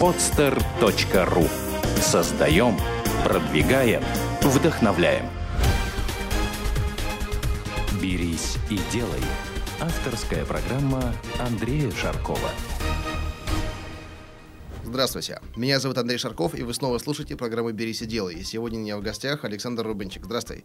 [0.00, 1.48] podster.ru
[2.00, 2.76] Создаем,
[3.24, 4.02] продвигаем,
[4.42, 5.26] вдохновляем.
[8.00, 9.22] «Берись и делай»–
[9.80, 12.50] авторская программа Андрея Шаркова.
[14.84, 18.34] Здравствуйте, меня зовут Андрей Шарков, и вы снова слушаете программу «Берись и делай».
[18.34, 20.24] И сегодня у меня в гостях Александр Рубинчик.
[20.24, 20.64] Здравствуй.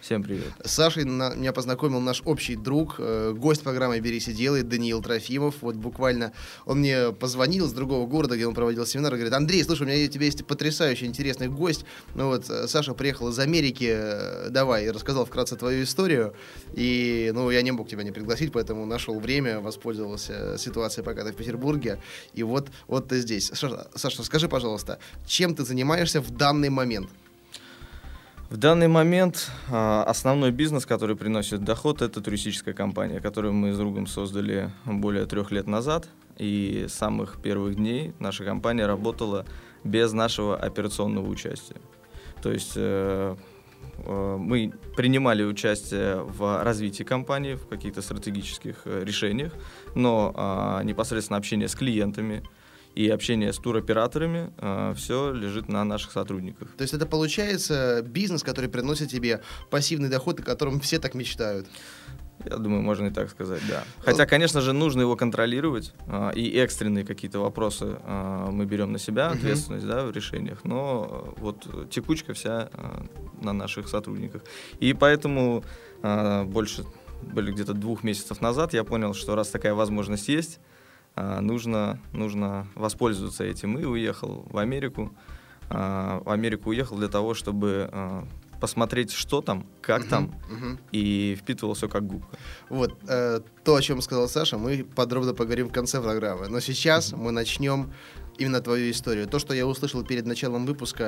[0.00, 0.52] Всем привет.
[0.64, 5.02] С Сашей на, меня познакомил наш общий друг, э, гость программы «Берись и делай» Даниил
[5.02, 5.56] Трофимов.
[5.60, 6.32] Вот буквально
[6.66, 9.86] он мне позвонил из другого города, где он проводил семинар, и говорит, Андрей, слушай, у
[9.86, 11.84] меня у тебя есть потрясающий интересный гость.
[12.14, 16.32] Ну вот, э, Саша приехал из Америки, э, давай, и рассказал вкратце твою историю.
[16.74, 21.32] И, ну, я не мог тебя не пригласить, поэтому нашел время, воспользовался ситуацией, пока ты
[21.32, 22.00] в Петербурге.
[22.34, 23.48] И вот, вот ты здесь.
[23.52, 27.10] Саша, Саша, скажи, пожалуйста, чем ты занимаешься в данный момент?
[28.50, 33.76] В данный момент а, основной бизнес, который приносит доход, это туристическая компания, которую мы с
[33.76, 36.08] другом создали более трех лет назад.
[36.38, 39.44] И с самых первых дней наша компания работала
[39.84, 41.76] без нашего операционного участия.
[42.42, 43.36] То есть э,
[43.98, 49.52] э, мы принимали участие в развитии компании, в каких-то стратегических э, решениях,
[49.94, 52.42] но а, непосредственно общение с клиентами,
[52.98, 56.68] и общение с туроператорами, э, все лежит на наших сотрудниках.
[56.76, 61.68] То есть это получается бизнес, который приносит тебе пассивный доход, о котором все так мечтают?
[62.44, 63.84] Я думаю, можно и так сказать, да.
[64.00, 68.98] Хотя, конечно же, нужно его контролировать, э, и экстренные какие-то вопросы э, мы берем на
[68.98, 73.02] себя, ответственность да, в решениях, но вот текучка вся э,
[73.40, 74.42] на наших сотрудниках.
[74.80, 75.62] И поэтому
[76.02, 76.84] э, больше,
[77.22, 80.77] были где-то двух месяцев назад, я понял, что раз такая возможность есть, а,
[81.16, 83.78] нужно, нужно воспользоваться этим.
[83.78, 85.12] И уехал в Америку.
[85.70, 88.24] А, в Америку уехал для того, чтобы а,
[88.60, 90.78] посмотреть, что там, как uh-huh, там, uh-huh.
[90.92, 92.36] и впитывал все как губка.
[92.68, 96.48] Вот, э, то, о чем сказал Саша, мы подробно поговорим в конце программы.
[96.48, 97.16] Но сейчас uh-huh.
[97.16, 97.92] мы начнем
[98.38, 99.26] именно твою историю.
[99.26, 101.04] То, что я услышал перед началом выпуска,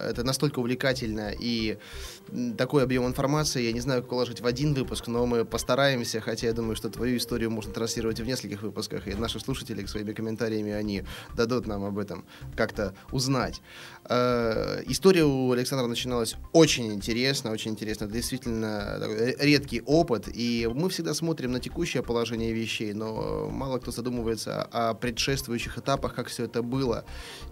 [0.00, 1.78] э, это настолько увлекательно и
[2.56, 6.46] такой объем информации, я не знаю, как уложить в один выпуск, но мы постараемся, хотя
[6.46, 10.72] я думаю, что твою историю можно транслировать в нескольких выпусках, и наши слушатели своими комментариями,
[10.72, 11.04] они
[11.36, 12.24] дадут нам об этом
[12.56, 13.60] как-то узнать.
[14.08, 18.06] Э, история у Александра начиналась очень интересно, очень интересно.
[18.06, 19.00] Действительно
[19.38, 24.94] редкий опыт, и мы всегда смотрим на текущее положение вещей, но мало кто задумывается о
[24.94, 27.04] предшествующих этапах, как все это было.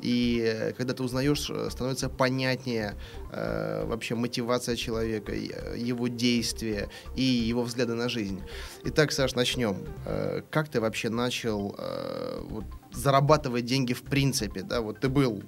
[0.02, 2.94] И э, когда ты узнаешь, э, становится понятнее
[3.32, 8.42] э, вообще мотивация человека, э, его действия и его взгляды на жизнь.
[8.84, 9.76] Итак, Саш, начнем.
[10.04, 14.62] Э, как ты вообще начал э, вот, зарабатывать деньги в принципе?
[14.62, 14.80] Да?
[14.80, 15.42] Вот ты был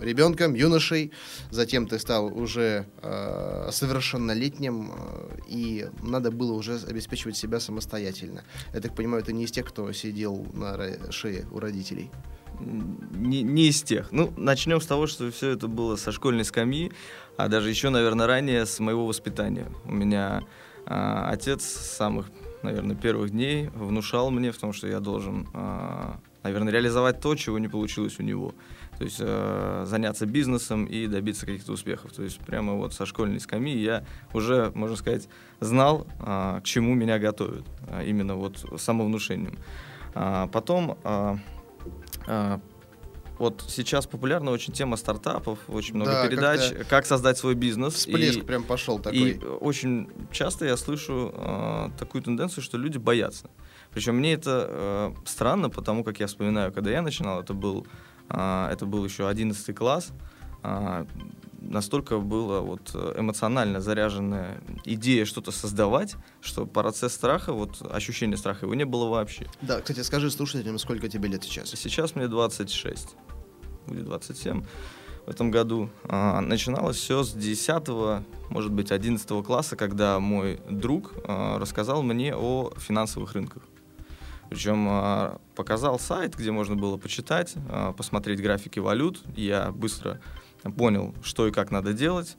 [0.00, 1.12] ребенком, юношей,
[1.50, 8.42] затем ты стал уже э, совершеннолетним, э, и надо было уже обеспечивать себя самостоятельно.
[8.72, 12.10] Я так понимаю, ты не из тех, кто сидел на шее у родителей
[12.60, 14.10] не, не из тех.
[14.12, 16.92] Ну, начнем с того, что все это было со школьной скамьи,
[17.36, 19.66] а даже еще, наверное, ранее с моего воспитания.
[19.84, 20.42] У меня
[20.86, 22.30] э, отец с самых,
[22.62, 26.12] наверное, первых дней внушал мне в том, что я должен, э,
[26.42, 28.54] наверное, реализовать то, чего не получилось у него.
[28.98, 32.12] То есть э, заняться бизнесом и добиться каких-то успехов.
[32.12, 34.04] То есть прямо вот со школьной скамьи я
[34.34, 35.28] уже, можно сказать,
[35.60, 37.64] знал, э, к чему меня готовят.
[38.04, 39.58] Именно вот самовнушением.
[40.14, 40.98] А потом...
[41.04, 41.36] Э,
[43.40, 47.94] вот сейчас популярна очень тема стартапов, очень много да, передач, как создать свой бизнес.
[47.94, 49.30] Всплеск и, прям пошел такой.
[49.30, 53.48] И очень часто я слышу э, такую тенденцию, что люди боятся.
[53.94, 57.86] Причем мне это э, странно, потому как я вспоминаю, когда я начинал, это был,
[58.28, 60.12] э, это был еще 11 класс,
[60.62, 61.06] э,
[61.70, 68.74] настолько была вот эмоционально заряженная идея что-то создавать, что процесс страха, вот ощущение страха его
[68.74, 69.46] не было вообще.
[69.62, 71.70] Да, кстати, скажи слушателям, сколько тебе лет сейчас?
[71.70, 73.16] Сейчас мне 26,
[73.86, 74.64] будет 27
[75.26, 75.90] в этом году.
[76.04, 77.88] А, начиналось все с 10,
[78.50, 83.62] может быть, 11 класса, когда мой друг а, рассказал мне о финансовых рынках.
[84.50, 89.22] Причем а, показал сайт, где можно было почитать, а, посмотреть графики валют.
[89.36, 90.20] Я быстро
[90.62, 92.36] понял, что и как надо делать.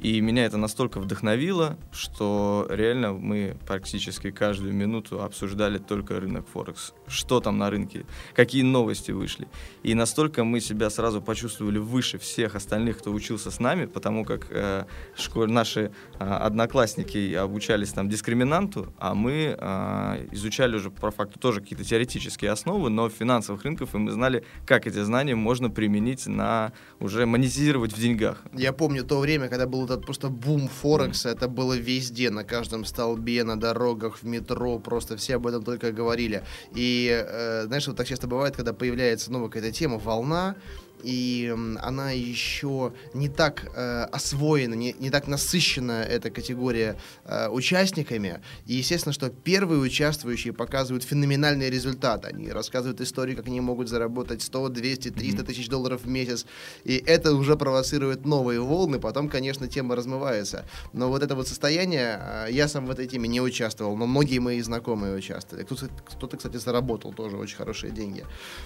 [0.00, 6.92] И меня это настолько вдохновило, что реально мы практически каждую минуту обсуждали только рынок Форекс.
[7.08, 9.48] Что там на рынке, какие новости вышли.
[9.82, 14.46] И настолько мы себя сразу почувствовали выше всех остальных, кто учился с нами, потому как
[14.50, 14.84] э,
[15.16, 15.90] школь, наши
[16.20, 22.52] э, одноклассники обучались там дискриминанту, а мы э, изучали уже по факту тоже какие-то теоретические
[22.52, 27.92] основы, но финансовых рынков, и мы знали, как эти знания можно применить на уже монетизировать
[27.92, 28.42] в деньгах.
[28.52, 31.32] Я помню то время, когда был этот просто бум Форекса, mm.
[31.32, 35.92] это было везде, на каждом столбе, на дорогах, в метро, просто все об этом только
[35.92, 36.42] говорили.
[36.74, 40.56] И, э, знаешь, вот так часто бывает, когда появляется новая какая-то тема, волна,
[41.02, 48.40] и она еще не так э, освоена, не, не так насыщена эта категория э, участниками.
[48.66, 52.24] И естественно, что первые участвующие показывают феноменальный результат.
[52.24, 56.46] Они рассказывают истории, как они могут заработать 100, 200, 300 тысяч долларов в месяц.
[56.84, 58.98] И это уже провоцирует новые волны.
[58.98, 60.64] Потом, конечно, тема размывается.
[60.92, 64.40] Но вот это вот состояние, э, я сам в этой теме не участвовал, но многие
[64.40, 65.64] мои знакомые участвовали.
[65.64, 68.24] Кто-то, кто-то кстати, заработал тоже очень хорошие деньги.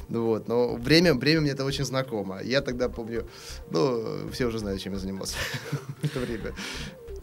[0.08, 0.49] Вот.
[0.49, 2.41] Но время, время мне это очень знакомо дома.
[2.43, 3.25] Я тогда помню,
[3.71, 6.53] ну, все уже знают, чем я занимался в это время.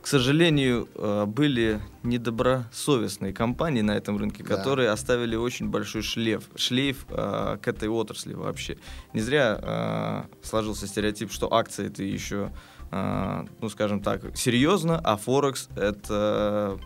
[0.01, 4.56] К сожалению, э, были недобросовестные компании на этом рынке, да.
[4.56, 8.78] которые оставили очень большой шлейф, шлейф э, к этой отрасли вообще.
[9.13, 12.51] Не зря э, сложился стереотип, что акции это еще,
[12.92, 16.80] э, ну скажем так, серьезно, а Форекс это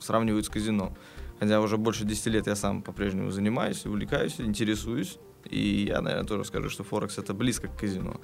[0.00, 0.92] сравнивают с казино.
[1.38, 5.18] Хотя уже больше 10 лет я сам по-прежнему занимаюсь, увлекаюсь, интересуюсь.
[5.50, 8.20] И я, наверное, тоже скажу, что Форекс это близко к казино.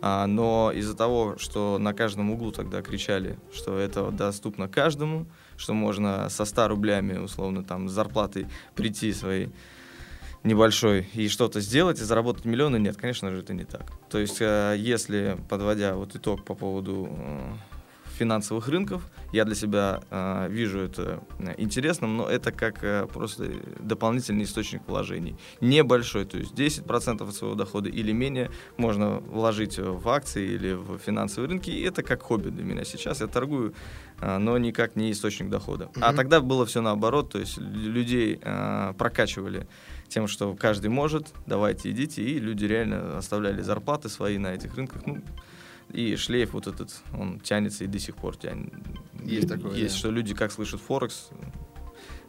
[0.00, 5.26] А, но из-за того, что на каждом углу тогда кричали, что это доступно каждому,
[5.56, 9.50] что можно со 100 рублями, условно, там, с зарплатой прийти своей
[10.46, 13.92] небольшой и что-то сделать и заработать миллионы, нет, конечно же, это не так.
[14.08, 17.54] То есть, э, если, подводя вот итог по поводу э,
[18.16, 19.02] финансовых рынков.
[19.32, 24.82] Я для себя э, вижу это э, интересным, но это как э, просто дополнительный источник
[24.86, 25.36] вложений.
[25.60, 30.98] Небольшой, то есть 10% от своего дохода или менее можно вложить в акции или в
[30.98, 33.20] финансовые рынки, и это как хобби для меня сейчас.
[33.20, 33.74] Я торгую,
[34.20, 35.84] э, но никак не источник дохода.
[35.84, 36.00] Mm-hmm.
[36.02, 39.66] А тогда было все наоборот, то есть людей э, прокачивали
[40.08, 45.02] тем, что каждый может, давайте идите, и люди реально оставляли зарплаты свои на этих рынках.
[45.06, 45.22] Ну,
[45.92, 48.72] и шлейф вот этот, он тянется и до сих пор тянет.
[49.22, 49.74] Есть такое.
[49.74, 49.98] Есть, да.
[49.98, 51.30] что люди как слышат Форекс,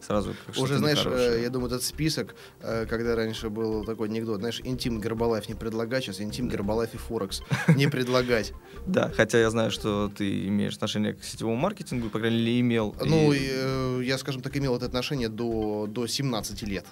[0.01, 4.39] сразу как Уже, знаешь, э, я думаю, этот список, э, когда раньше был такой анекдот,
[4.39, 7.41] знаешь, интим Гербалайф не предлагать, сейчас интим Гербалайф и Форекс
[7.75, 8.53] не предлагать.
[8.85, 12.95] Да, хотя я знаю, что ты имеешь отношение к сетевому маркетингу, по крайней мере, имел.
[13.03, 16.85] Ну, э, я, скажем так, имел это отношение до, до 17 лет.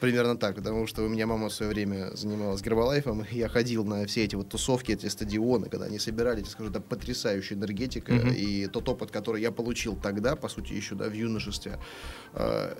[0.00, 3.84] Примерно так, потому что у меня мама в свое время занималась Гербалайфом, и я ходил
[3.84, 8.66] на все эти вот тусовки, эти стадионы, когда они собирали, скажу, это потрясающая энергетика, и
[8.66, 11.78] тот опыт, который я получил тогда, по сути, еще да, в юношестве,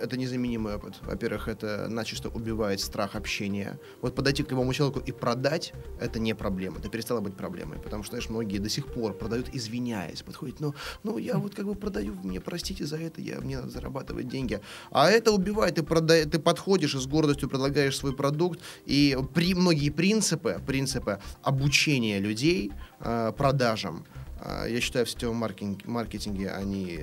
[0.01, 0.95] это незаменимый опыт.
[1.01, 3.79] Во-первых, это начисто убивает страх общения.
[4.01, 6.79] Вот подойти к любому человеку и продать— это не проблема.
[6.79, 7.79] Это перестало быть проблемой.
[7.79, 10.21] Потому что, знаешь, многие до сих пор продают, извиняясь.
[10.21, 10.73] Подходят, ну,
[11.03, 14.59] ну я вот как бы продаю, мне простите за это, я, мне надо зарабатывать деньги.
[14.91, 15.75] А это убивает.
[15.75, 18.59] Ты, продай, ты подходишь и с гордостью предлагаешь свой продукт.
[18.85, 24.05] И при, многие принципы, принципы обучения людей э, продажам,
[24.39, 26.99] э, я считаю, в сетевом маркетинге, маркетинге они,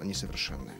[0.00, 0.76] они совершенные.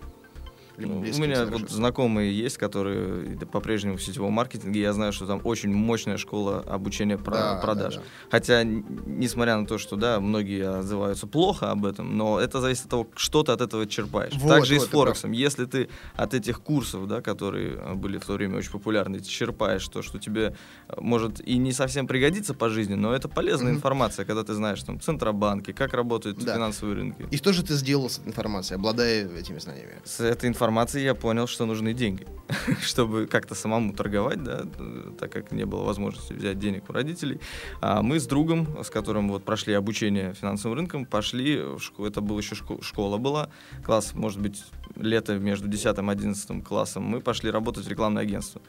[0.76, 4.80] Либо у меня вот знакомые есть, которые по-прежнему в сетевом маркетинге.
[4.80, 7.96] Я знаю, что там очень мощная школа обучения про да, продаж.
[7.96, 8.06] Да, да.
[8.30, 12.90] Хотя, несмотря на то, что да, многие отзываются плохо об этом, но это зависит от
[12.90, 14.32] того, что ты от этого черпаешь.
[14.34, 15.32] Вот, Также вот, и с Форексом.
[15.32, 19.86] Если ты от этих курсов, да, которые а, были в то время очень популярны, черпаешь
[19.88, 20.56] то, что тебе
[20.88, 23.76] а, может и не совсем пригодится по жизни, но это полезная mm-hmm.
[23.76, 26.54] информация, когда ты знаешь там центробанки, как работают да.
[26.54, 27.26] финансовые рынки.
[27.30, 30.00] И что же ты сделал с этой информацией, обладая этими знаниями?
[30.04, 32.24] С этой информацией информации я понял, что нужны деньги,
[32.80, 34.62] чтобы как-то самому торговать, да,
[35.18, 37.40] так как не было возможности взять денег у родителей.
[37.80, 42.20] А мы с другом, с которым вот прошли обучение финансовым рынкам, пошли в школу, это
[42.20, 43.48] была еще школа была,
[43.84, 44.62] класс, может быть,
[44.94, 48.62] лето между 10 и 11 классом, мы пошли работать в рекламное агентство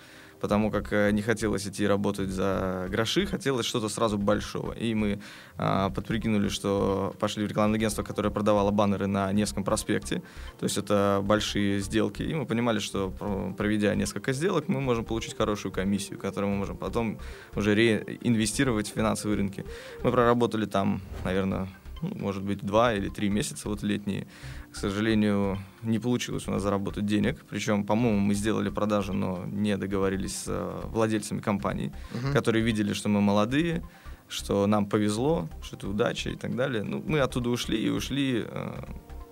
[0.44, 4.74] потому как э, не хотелось идти работать за гроши, хотелось что-то сразу большого.
[4.74, 5.22] И мы
[5.58, 10.22] а, подприкинули, что пошли в рекламное агентство, которое продавало баннеры на Невском проспекте,
[10.60, 13.14] то есть это большие сделки, и мы понимали, что
[13.58, 17.20] проведя несколько сделок, мы можем получить хорошую комиссию, которую мы можем потом
[17.56, 19.64] уже реинвестировать в финансовые рынки.
[20.04, 21.70] Мы проработали там, наверное,
[22.16, 24.28] может быть, два или три месяца, вот летние.
[24.72, 27.44] К сожалению, не получилось у нас заработать денег.
[27.50, 32.34] Причем, по-моему, мы сделали продажу, но не договорились с э, владельцами компаний, угу.
[32.34, 33.84] которые видели, что мы молодые,
[34.28, 36.84] что нам повезло, что это удача и так далее.
[36.84, 38.84] Ну, мы оттуда ушли и ушли э,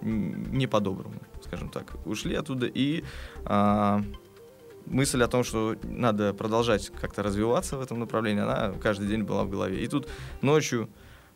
[0.02, 1.96] не по-доброму, скажем так.
[2.06, 3.04] Ушли оттуда и
[3.46, 4.02] э,
[4.86, 9.44] мысль о том, что надо продолжать как-то развиваться в этом направлении, она каждый день была
[9.44, 9.84] в голове.
[9.84, 10.08] И тут
[10.42, 10.90] ночью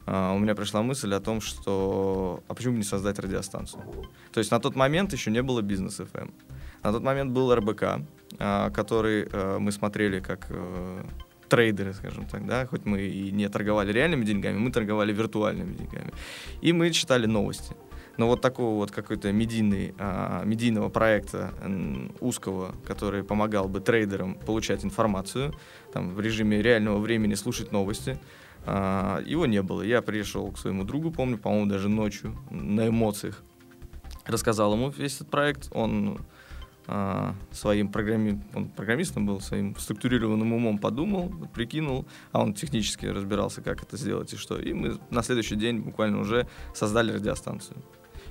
[0.07, 3.83] у меня пришла мысль о том, что а почему бы не создать радиостанцию?
[4.31, 6.21] То есть на тот момент еще не было бизнес FM.
[6.21, 6.33] Эм.
[6.83, 7.83] На тот момент был РБК,
[8.37, 11.03] а, который э, мы смотрели как э,
[11.49, 16.11] трейдеры, скажем так, да, хоть мы и не торговали реальными деньгами, мы торговали виртуальными деньгами.
[16.61, 17.75] И мы читали новости.
[18.17, 21.53] Но вот такого вот какой-то медийный, а, медийного проекта
[22.19, 25.55] узкого, который помогал бы трейдерам получать информацию,
[25.91, 28.19] там, в режиме реального времени слушать новости,
[28.65, 29.81] а, его не было.
[29.81, 33.43] Я пришел к своему другу, помню, по-моему, даже ночью на эмоциях.
[34.25, 35.69] Рассказал ему весь этот проект.
[35.71, 36.19] Он
[36.87, 38.41] а, своим программи...
[38.53, 44.33] он программистом был, своим структурированным умом подумал, прикинул, а он технически разбирался, как это сделать
[44.33, 44.59] и что.
[44.59, 47.77] И мы на следующий день буквально уже создали радиостанцию.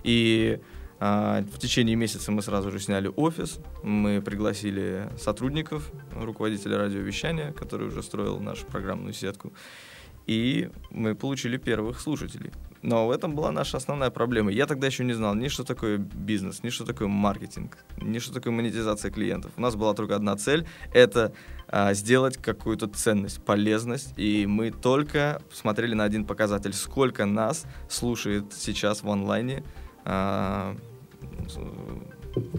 [0.03, 0.61] И
[1.00, 7.88] а, в течение месяца мы сразу же сняли офис, мы пригласили сотрудников, руководителя радиовещания, который
[7.88, 9.53] уже строил нашу программную сетку,
[10.26, 12.52] и мы получили первых слушателей.
[12.83, 14.52] Но в этом была наша основная проблема.
[14.52, 18.35] Я тогда еще не знал ни что такое бизнес, ни что такое маркетинг, ни что
[18.35, 19.52] такое монетизация клиентов.
[19.57, 21.33] У нас была только одна цель— это
[21.66, 24.12] а, сделать какую-то ценность, полезность.
[24.19, 29.64] И мы только смотрели на один показатель, сколько нас слушает сейчас в онлайне
[30.04, 30.76] а,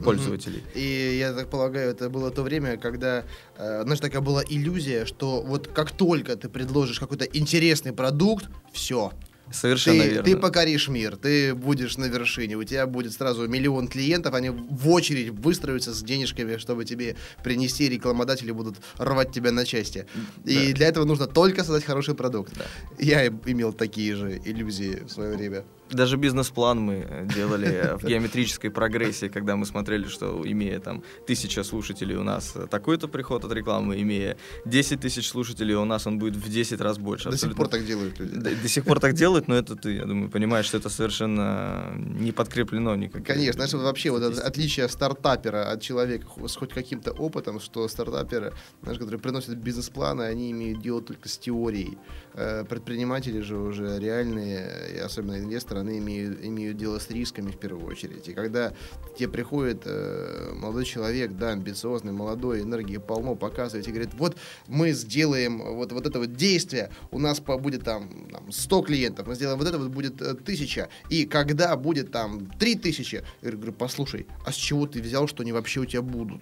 [0.04, 0.64] пользователей.
[0.74, 3.26] И я так полагаю, это было то время, когда,
[3.58, 9.12] э, знаешь, такая была иллюзия, что вот как только ты предложишь какой-то интересный продукт, все,
[9.52, 10.24] Совершенно ты, верно.
[10.24, 14.90] Ты покоришь мир, ты будешь на вершине, у тебя будет сразу миллион клиентов, они в
[14.90, 20.08] очередь выстроятся с денежками, чтобы тебе принести, рекламодатели будут рвать тебя на части.
[20.44, 20.52] Да.
[20.52, 22.54] И для этого нужно только создать хороший продукт.
[22.58, 22.66] Да.
[22.98, 28.72] Я имел такие же иллюзии в свое время даже бизнес-план мы э, делали в геометрической
[28.72, 34.02] прогрессии, когда мы смотрели, что имея там тысяча слушателей, у нас такой-то приход от рекламы,
[34.02, 37.30] имея 10 тысяч слушателей, у нас он будет в 10 раз больше.
[37.30, 38.36] До сих пор так делают люди.
[38.36, 41.94] До, до сих пор так делают, но это ты, я думаю, понимаешь, что это совершенно
[41.96, 43.26] не подкреплено никак.
[43.26, 49.00] Конечно, знаешь, вообще вот отличие стартапера от человека с хоть каким-то опытом, что стартаперы, знаешь,
[49.00, 51.98] которые приносят бизнес-планы, они имеют дело только с теорией.
[52.38, 57.86] Э, предприниматели же уже реальные, особенно инвесторы, они имеют, имеют дело с рисками в первую
[57.88, 58.28] очередь.
[58.28, 58.74] И когда
[59.18, 64.36] тебе приходит э, молодой человек, да, амбициозный, молодой, энергии полно, показывает и говорит, вот
[64.68, 69.36] мы сделаем вот, вот это вот действие, у нас будет там, там 100 клиентов, мы
[69.36, 74.28] сделаем вот это вот будет э, тысяча, и когда будет там 3000, я говорю, послушай,
[74.46, 76.42] а с чего ты взял, что они вообще у тебя будут?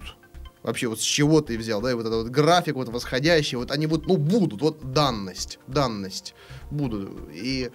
[0.64, 3.70] Вообще вот с чего ты взял, да, и вот этот вот график вот восходящий, вот
[3.70, 6.34] они вот, ну, будут, вот данность, данность
[6.70, 7.10] будут.
[7.32, 7.70] И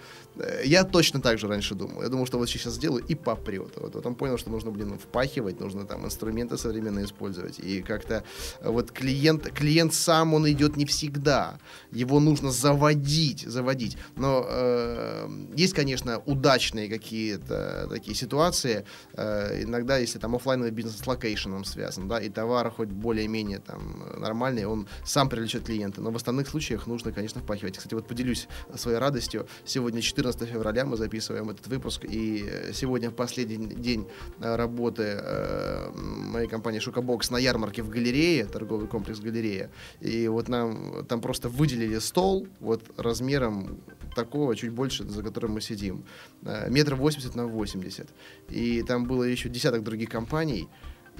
[0.64, 2.02] я точно так же раньше думал.
[2.02, 3.72] Я думал, что вот сейчас сделаю и попрет.
[3.76, 7.58] Вот потом понял, что нужно, блин, впахивать, нужно там инструменты современные использовать.
[7.58, 8.24] И как-то
[8.62, 11.58] вот клиент, клиент сам, он идет не всегда.
[11.90, 13.96] Его нужно заводить, заводить.
[14.16, 18.84] Но э, есть, конечно, удачные какие-то такие ситуации.
[19.14, 23.58] Э, иногда, если там офлайновый бизнес с location ом связан, да, и товар хоть более-менее
[23.58, 26.00] там нормальный, он сам привлечет клиента.
[26.00, 27.76] Но в остальных случаях нужно, конечно, впахивать.
[27.76, 29.46] Кстати, вот поделюсь своей радостью.
[29.64, 34.06] Сегодня 14 февраля мы записываем этот выпуск, и сегодня последний день
[34.40, 39.70] э, работы э, моей компании Шукабокс на ярмарке в галерее, торговый комплекс галерея.
[40.00, 43.80] И вот нам там просто выделили стол вот размером
[44.14, 46.04] такого, чуть больше, за которым мы сидим.
[46.42, 48.08] Э, метр восемьдесят на восемьдесят.
[48.48, 50.68] И там было еще десяток других компаний.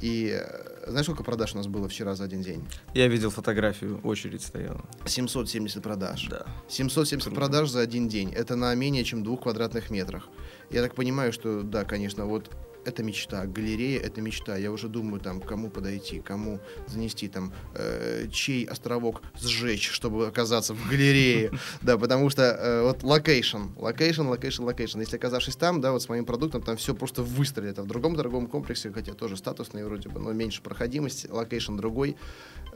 [0.00, 2.66] И э, знаешь, сколько продаж у нас было вчера за один день?
[2.94, 4.80] Я видел фотографию, очередь стояла.
[5.04, 6.26] 770 продаж.
[6.30, 6.46] Да.
[6.68, 7.36] 770 Круто.
[7.36, 8.32] продаж за один день.
[8.32, 10.28] Это на менее чем двух квадратных метрах.
[10.70, 12.50] Я так понимаю, что да, конечно, вот
[12.84, 13.46] это мечта.
[13.46, 14.56] Галерея— это мечта.
[14.56, 20.74] Я уже думаю, там, кому подойти, кому занести, там, э, чей островок сжечь, чтобы оказаться
[20.74, 21.50] в галерее.
[21.82, 25.00] Да, потому что э, вот location, location, location, location.
[25.00, 27.78] Если оказавшись там, да, вот с моим продуктом, там все просто выстрелит.
[27.78, 32.16] А в другом торговом комплексе, хотя тоже статусный вроде бы, но меньше проходимость, location другой,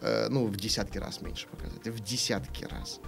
[0.00, 1.86] э, ну, в десятки раз меньше показать.
[1.86, 3.00] В десятки раз.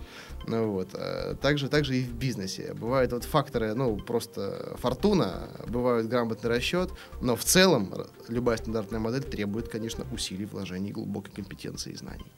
[0.46, 0.90] Ну вот.
[0.94, 2.74] Э, также, также и в бизнесе.
[2.74, 6.85] Бывают вот факторы, ну, просто фортуна, бывают грамотный расчет,
[7.20, 7.92] но в целом
[8.28, 12.32] любая стандартная модель требует, конечно, усилий, вложений, глубокой компетенции и знаний.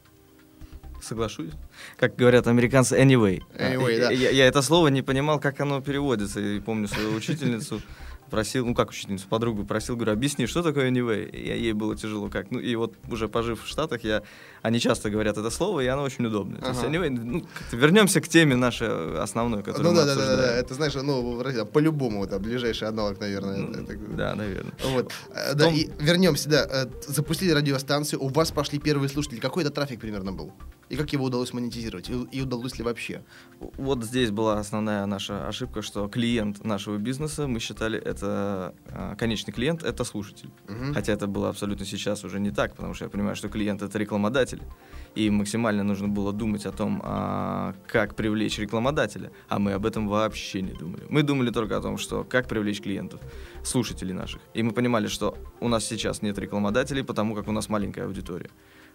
[1.01, 1.51] Соглашусь.
[1.97, 3.41] Как говорят американцы, anyway.
[3.57, 4.11] Anyway, да.
[4.11, 6.39] Я, я это слово не понимал, как оно переводится.
[6.39, 7.81] И помню свою учительницу
[8.29, 11.29] просил, ну как учительницу, подругу просил, говорю, объясни, что такое anyway.
[11.29, 12.51] И ей было тяжело как.
[12.51, 14.23] Ну и вот уже пожив в Штатах, я,
[14.61, 16.59] они часто говорят это слово, и оно очень удобное.
[16.61, 16.65] Ага.
[16.65, 20.37] То есть anyway, ну, вернемся к теме нашей основной, которую ну, мы да, обсуждаем.
[20.37, 23.57] да, да, да, это знаешь, ну, по-любому, это ближайший аналог, наверное.
[23.57, 24.73] Ну, это, да, наверное.
[24.83, 25.11] Вот.
[25.33, 25.73] Э, да, Том...
[25.73, 29.39] и вернемся, да, э, запустили радиостанцию, у вас пошли первые слушатели.
[29.39, 30.53] Какой это трафик примерно был?
[30.89, 32.09] И как его удалось монетизировать?
[32.09, 33.23] И, и удалось ли вообще?
[33.59, 39.53] Вот здесь была основная наша ошибка, что клиент нашего бизнеса, мы считали, это а, конечный
[39.53, 40.49] клиент, это слушатель.
[40.67, 40.93] Мгм.
[40.95, 43.99] Хотя это было абсолютно сейчас уже не так, потому что я понимаю, что клиент это
[43.99, 44.61] рекламодатель.
[45.13, 49.31] И максимально нужно было думать о том, а, как привлечь рекламодателя.
[49.47, 51.03] А мы об этом вообще не думали.
[51.09, 53.21] Мы думали только о том, что как привлечь клиентов,
[53.63, 54.41] слушателей наших.
[54.55, 58.49] И мы понимали, что у нас сейчас нет рекламодателей, потому как у нас маленькая аудитория.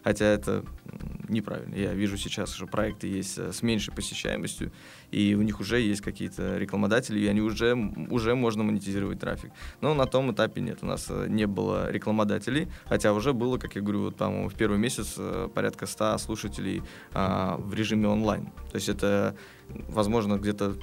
[0.05, 0.63] Хотя это
[1.29, 1.73] неправильно.
[1.73, 4.71] Я вижу сейчас, что проекты есть э, с меньшей посещаемостью,
[5.09, 7.75] и у них уже есть какие-то рекламодатели, и они уже,
[8.11, 9.51] уже можно монетизировать трафик.
[9.81, 10.79] Но на том этапе нет.
[10.83, 14.53] У нас э, не было рекламодателей, хотя уже было, как я говорю, вот, по-моему, в
[14.53, 18.45] первый месяц э, порядка 100 слушателей а, в режиме онлайн.
[18.71, 19.35] То есть это,
[19.89, 20.75] возможно, где-то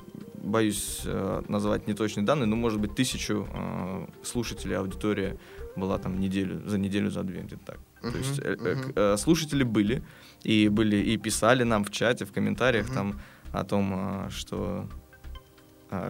[0.42, 5.38] боюсь э, назвать неточные данные, но может быть тысячу э, слушателей аудитория
[5.76, 7.78] была там неделю, за неделю, за две, где-то так.
[8.00, 10.02] То Мгм, есть э, э, э, слушатели были,
[10.42, 12.94] и были, и писали нам в чате, в комментариях Мгм.
[12.94, 13.20] там
[13.52, 14.88] о том, а, что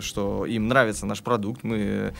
[0.01, 1.65] что им нравится наш продукт.
[1.65, 2.13] Мы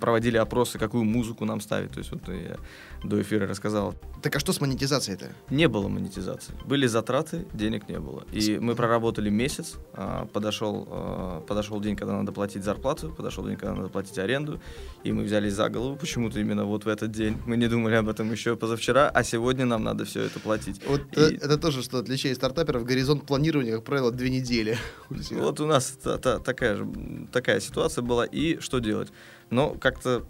[0.00, 1.90] проводили опросы, какую музыку нам ставить.
[1.92, 2.56] То есть вот я
[3.04, 3.94] до эфира рассказал.
[4.22, 5.30] Так а что с монетизацией-то?
[5.50, 6.54] Не было монетизации.
[6.64, 8.24] Были затраты, денег не было.
[8.32, 9.74] И мы проработали месяц.
[9.94, 14.60] а, Подошел, а, подошел день, когда надо платить зарплату, подошел день, когда надо платить аренду.
[15.04, 17.36] И мы взялись за голову почему-то именно вот в этот день.
[17.46, 20.80] Мы не думали об этом еще позавчера, а сегодня нам надо все это платить.
[20.86, 22.84] Вот И- э, это тоже, что отличает стартаперов.
[22.84, 24.78] Горизонт планирования, как правило, две недели.
[25.32, 26.86] Вот у нас та- та- такая же
[27.32, 28.24] такая ситуация была.
[28.24, 29.12] И что делать?
[29.50, 30.24] Но как-то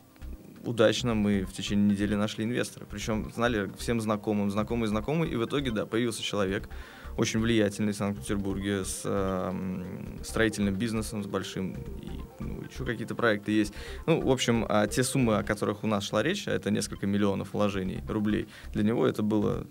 [0.64, 2.86] удачно мы в течение недели нашли инвестора.
[2.90, 5.30] Причем знали всем знакомым, знакомый знакомый.
[5.30, 6.68] И в итоге, да, появился человек,
[7.16, 13.52] очень влиятельный в Санкт-Петербурге, с э, строительным бизнесом, с большим, и ну, еще какие-то проекты
[13.52, 13.74] есть.
[14.06, 17.06] Ну, в общем, а те суммы, о которых у нас шла речь, а это несколько
[17.06, 19.66] миллионов вложений рублей, для него это было,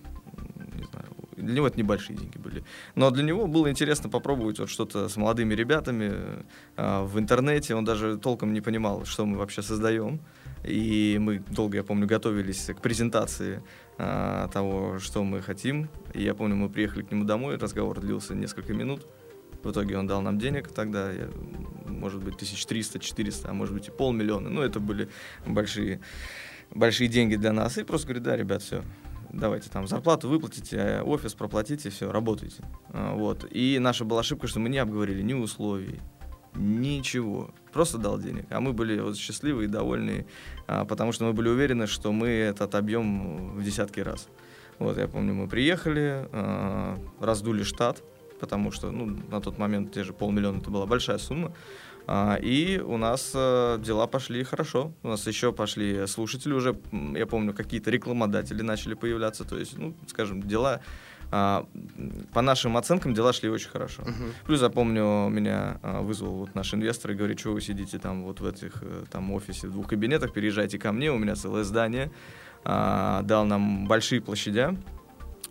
[1.41, 2.63] для него это небольшие деньги были.
[2.95, 6.13] Но для него было интересно попробовать вот что-то с молодыми ребятами
[6.77, 7.75] э, в интернете.
[7.75, 10.21] Он даже толком не понимал, что мы вообще создаем.
[10.63, 13.63] И мы долго, я помню, готовились к презентации
[13.97, 15.89] а, того, что мы хотим.
[16.13, 19.07] И я помню, мы приехали к нему домой, разговор длился несколько минут.
[19.63, 21.11] В итоге он дал нам денег тогда,
[21.85, 24.49] может быть, 1300-400, а может быть и полмиллиона.
[24.49, 25.09] Ну, это были
[25.45, 25.99] большие,
[26.71, 27.77] большие деньги для нас.
[27.77, 28.83] И просто говорит, да, ребят, все,
[29.33, 32.63] давайте там зарплату выплатите, а офис проплатите, все, работайте.
[32.89, 33.45] А, Вот.
[33.51, 35.99] И наша была ошибка, что мы не обговорили ни условий,
[36.55, 37.51] ничего.
[37.71, 38.45] Просто дал денег.
[38.49, 40.25] А мы были вот счастливы и довольны,
[40.67, 44.27] а, потому что мы были уверены, что мы это отобьем в десятки раз.
[44.79, 48.03] Вот, я помню, мы приехали, а, раздули штат,
[48.39, 51.53] потому что ну, на тот момент те же полмиллиона это была большая сумма.
[52.07, 54.91] А, И у нас э, дела пошли хорошо.
[55.03, 56.75] У нас еще пошли слушатели уже,
[57.15, 59.43] я помню, какие-то рекламодатели начали появляться.
[59.43, 60.81] То есть, ну, скажем, дела,
[61.31, 61.65] а,
[62.33, 64.01] по нашим оценкам, дела шли очень хорошо.
[64.01, 64.33] Мгм.
[64.45, 68.23] Плюс, я помню, меня а, вызвал вот наш инвестор и говорит, что вы сидите там
[68.23, 71.63] вот в этих э, там офисе в двух кабинетах, переезжайте ко мне, у меня целое
[71.63, 72.11] здание.
[72.65, 74.75] А, дал нам большие площадя.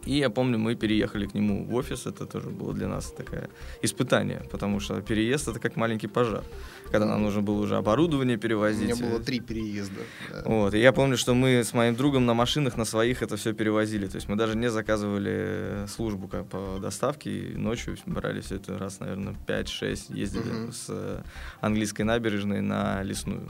[0.07, 3.49] И я помню, мы переехали к нему в офис, это тоже было для нас такое
[3.83, 6.43] испытание, потому что переезд это как маленький пожар,
[6.91, 8.85] когда нам нужно было уже оборудование У перевозить.
[8.85, 10.01] меня было три переезда.
[10.31, 10.43] да.
[10.47, 13.53] Вот, и я помню, что мы с моим другом на машинах, на своих это все
[13.53, 14.07] перевозили.
[14.07, 18.57] То есть мы даже не заказывали э, службу как по доставке, и ночью брали все
[18.57, 20.73] это раз, наверное, 5-6, ездили Мгм.
[20.73, 21.23] с э,
[21.61, 23.49] английской набережной на лесную.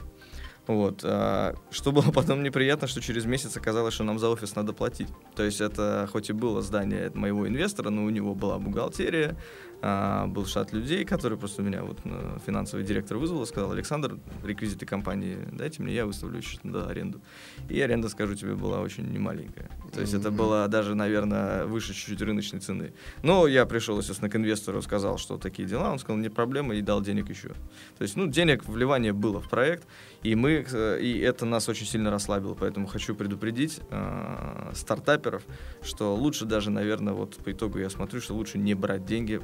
[0.67, 1.01] Вот.
[1.03, 5.09] а, Что было потом неприятно, что через месяц оказалось, что нам за офис надо платить.
[5.35, 9.35] То есть это хоть и было здание моего инвестора, но у него была бухгалтерия,
[9.81, 14.19] а, был штат людей, который просто меня вот э, финансовый директор вызвал и сказал, Александр,
[14.43, 17.21] реквизиты компании дайте мне, я выставлю счет на аренду.
[17.67, 19.69] И аренда, скажу тебе, была очень немаленькая.
[19.91, 20.37] То есть это Мгм.
[20.37, 22.93] было даже, наверное, выше чуть-чуть рыночной цены.
[23.23, 25.91] Но я пришел, естественно, к инвестору, сказал, что такие дела.
[25.91, 27.49] Он сказал, не проблема, и дал денег еще.
[27.49, 29.87] То есть, ну, денег, вливание было в проект,
[30.21, 32.53] и мы, э, и это нас очень сильно расслабило.
[32.53, 35.43] Поэтому хочу предупредить э, стартаперов,
[35.81, 39.41] что лучше даже, наверное, вот по итогу я смотрю, что лучше не брать деньги,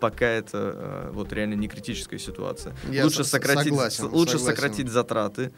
[0.00, 2.74] пока это э, вот реально не критическая ситуация.
[2.90, 4.56] Я лучше со- сократить, согласен, лучше согласен.
[4.56, 5.52] сократить затраты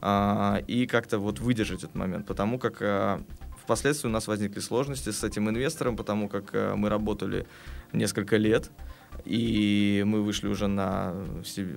[0.00, 3.22] а, и как-то вот выдержать этот момент, потому как а,
[3.62, 7.46] впоследствии у нас возникли сложности с этим инвестором, потому как а, мы работали
[7.92, 8.70] несколько лет,
[9.24, 11.14] и мы вышли уже на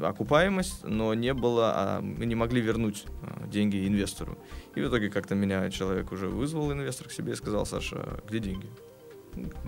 [0.01, 3.05] окупаемость, но не было, а, мы не могли вернуть
[3.47, 4.37] деньги инвестору.
[4.73, 8.39] И в итоге как-то меня человек уже вызвал, инвестор, к себе и сказал, Саша, где
[8.39, 8.67] деньги?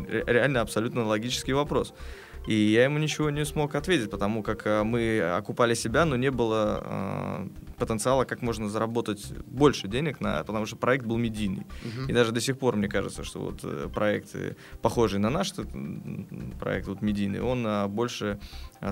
[0.08, 1.94] Ре- Реально абсолютно логический вопрос.
[2.48, 6.32] И я ему ничего не смог ответить, потому как э, мы окупали себя, но не
[6.32, 11.66] было э, потенциала, как можно заработать больше денег, на, потому что проект был медийный.
[11.84, 12.08] Мгм.
[12.10, 15.54] И даже до сих пор мне кажется, что вот э, проекты, похожие на наш
[16.60, 18.40] проект, вот медийный, он больше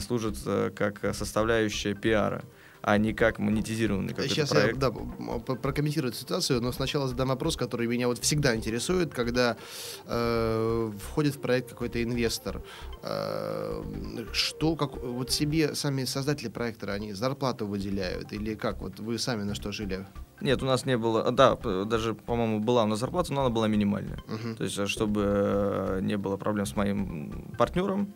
[0.01, 2.43] служит э, как составляющая пиара,
[2.88, 4.78] а не как монетизированный какой-то Сейчас я проект.
[4.78, 9.58] да, м, п- прокомментирую ситуацию, но сначала задам вопрос, который меня вот всегда интересует, когда
[10.06, 12.62] э, входит в проект какой-то инвестор.
[13.02, 13.84] Э,
[14.34, 18.82] что, как, вот себе сами создатели проекта, они зарплату выделяют или как?
[18.82, 20.06] Вот вы сами на что жили?
[20.41, 23.50] Нет, у нас не было, а, да, даже, по-моему, была у нас зарплата, но она
[23.50, 24.19] была минимальная.
[24.28, 24.58] Мгм.
[24.58, 28.13] То есть, э, чтобы э, не было проблем с моим партнером,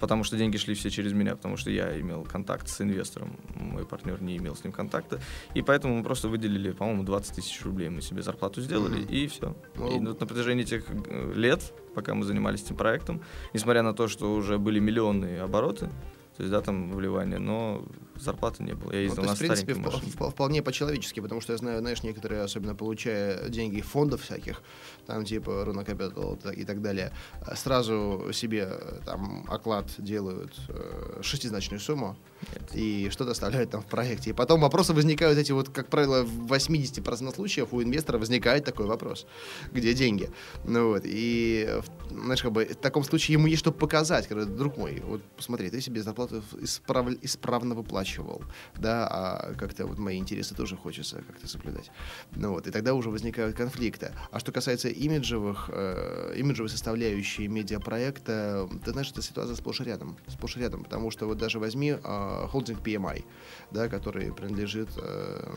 [0.00, 3.84] потому что деньги шли все через меня, потому что я имел контакт с инвестором, мой
[3.86, 5.20] партнер не имел с ним контакта,
[5.54, 9.08] и поэтому мы просто выделили, по-моему, 20 тысяч рублей, мы себе зарплату сделали, Мгм.
[9.08, 9.54] и все.
[9.76, 13.20] Ну, И вот на протяжении этих э, лет, пока мы занимались этим проектом,
[13.54, 15.90] несмотря на то, что уже были миллионные обороты,
[16.36, 17.84] то есть, да, там вливания, но
[18.16, 18.92] зарплаты не было.
[18.92, 20.12] Я Ну, ездил есть, на в принципе, машине.
[20.16, 24.62] впо- вполне по-человечески, потому что я знаю, знаешь, некоторые, особенно получая деньги фондов всяких,
[25.10, 27.12] там типа Руна Capital и так далее,
[27.46, 32.16] э, сразу себе э, там оклад делают э, шестизначную сумму
[32.52, 32.70] Нет.
[32.74, 34.30] и что-то оставляют там в проекте.
[34.30, 38.86] И потом вопросы возникают эти вот, как правило, в 80% случаев у инвестора возникает такой
[38.86, 39.26] вопрос,
[39.72, 40.30] где деньги.
[40.64, 44.76] Ну вот, и, знаешь, как бы в таком случае ему есть что показать, когда, друг
[44.76, 48.42] мой, вот посмотри, ты себе зарплату исправ- исправно выплачивал,
[48.76, 51.90] да, а как-то вот мои интересы тоже хочется как-то соблюдать.
[52.36, 54.12] Ну вот, и тогда уже возникают конфликты.
[54.30, 60.16] А что касается имиджевых, э, имиджевой составляющей медиапроекта, ты знаешь, эта ситуация сплошь и рядом,
[60.28, 63.24] сплошь и рядом, потому что вот даже возьми э, холдинг PMI,
[63.70, 65.52] да, который принадлежит э,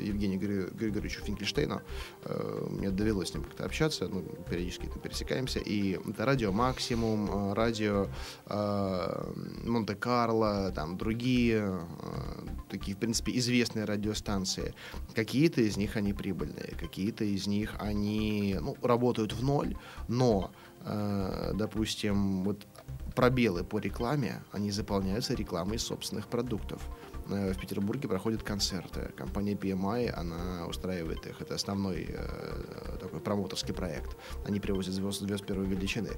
[0.00, 1.80] Евгению Гри- Григорьевичу Финкельштейну.
[2.24, 7.30] Э, мне довелось с ним как-то общаться, ну, периодически там пересекаемся, и это радио Максимум,
[7.30, 8.08] э, радио
[8.46, 9.32] э,
[9.64, 14.74] Монте-Карло, там другие э, такие, в принципе, известные радиостанции.
[15.14, 18.23] Какие-то из них они прибыльные, какие-то из них они
[18.60, 19.76] ну, работают в ноль,
[20.08, 20.50] но,
[20.84, 22.66] э, допустим, вот
[23.14, 26.80] пробелы по рекламе, они заполняются рекламой собственных продуктов.
[27.28, 29.10] Э, В Петербурге проходят концерты.
[29.16, 31.40] Компания PMI, она устраивает их.
[31.40, 34.16] Это основной э, такой промоутерский проект.
[34.46, 36.10] Они привозят звезд, звезд первой величины.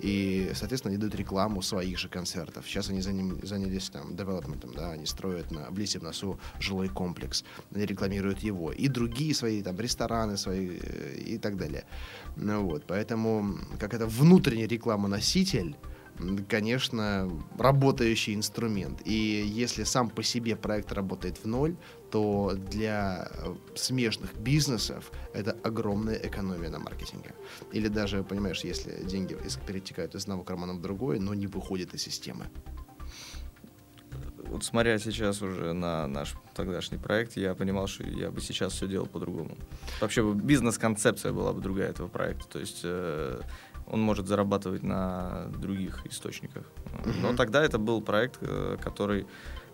[0.00, 2.66] И, соответственно, они дают рекламу своих же концертов.
[2.66, 7.44] Сейчас они заним- занялись там девелопментом, да, они строят на близе в носу жилой комплекс.
[7.74, 8.72] Они рекламируют его.
[8.72, 11.84] И другие свои там рестораны свои э, и так далее.
[12.36, 15.76] Ну вот, поэтому как это внутренний рекламоноситель, м,
[16.48, 19.00] конечно, работающий инструмент.
[19.04, 21.76] И если сам по себе проект работает в ноль,
[22.10, 27.34] то для э, смежных бизнесов это огромная экономия на маркетинге.
[27.72, 32.02] Или даже, понимаешь, если деньги перетекают из одного кармана в другой, но не выходят из
[32.02, 32.46] системы.
[34.52, 38.86] Вот смотря сейчас уже на наш тогдашний проект, я понимал, что я бы сейчас все
[38.86, 39.56] делал по-другому.
[40.00, 42.46] Вообще бизнес-концепция была бы другая этого проекта.
[42.48, 43.40] То есть э,
[43.86, 46.64] он может зарабатывать на других источниках.
[47.22, 49.26] Но тогда это был проект, э, который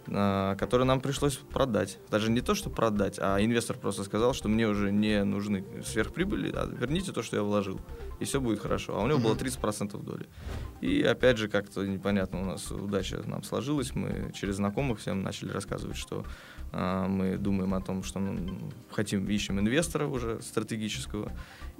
[0.07, 1.99] э, который нам пришлось продать.
[2.11, 6.51] Даже не то, что продать, а инвестор просто сказал, что мне уже не нужны сверхприбыли,
[6.55, 7.79] а верните то, что я вложил,
[8.19, 8.97] и все будет хорошо.
[8.97, 9.39] А у него было Мгм.
[9.39, 10.27] 30% доли.
[10.81, 13.95] И опять же, как-то непонятно у нас удача нам сложилась.
[13.95, 16.25] Мы через знакомых всем начали рассказывать, что
[16.73, 21.33] а, мы думаем о том, что ну, хотим, ищем инвестора уже стратегического.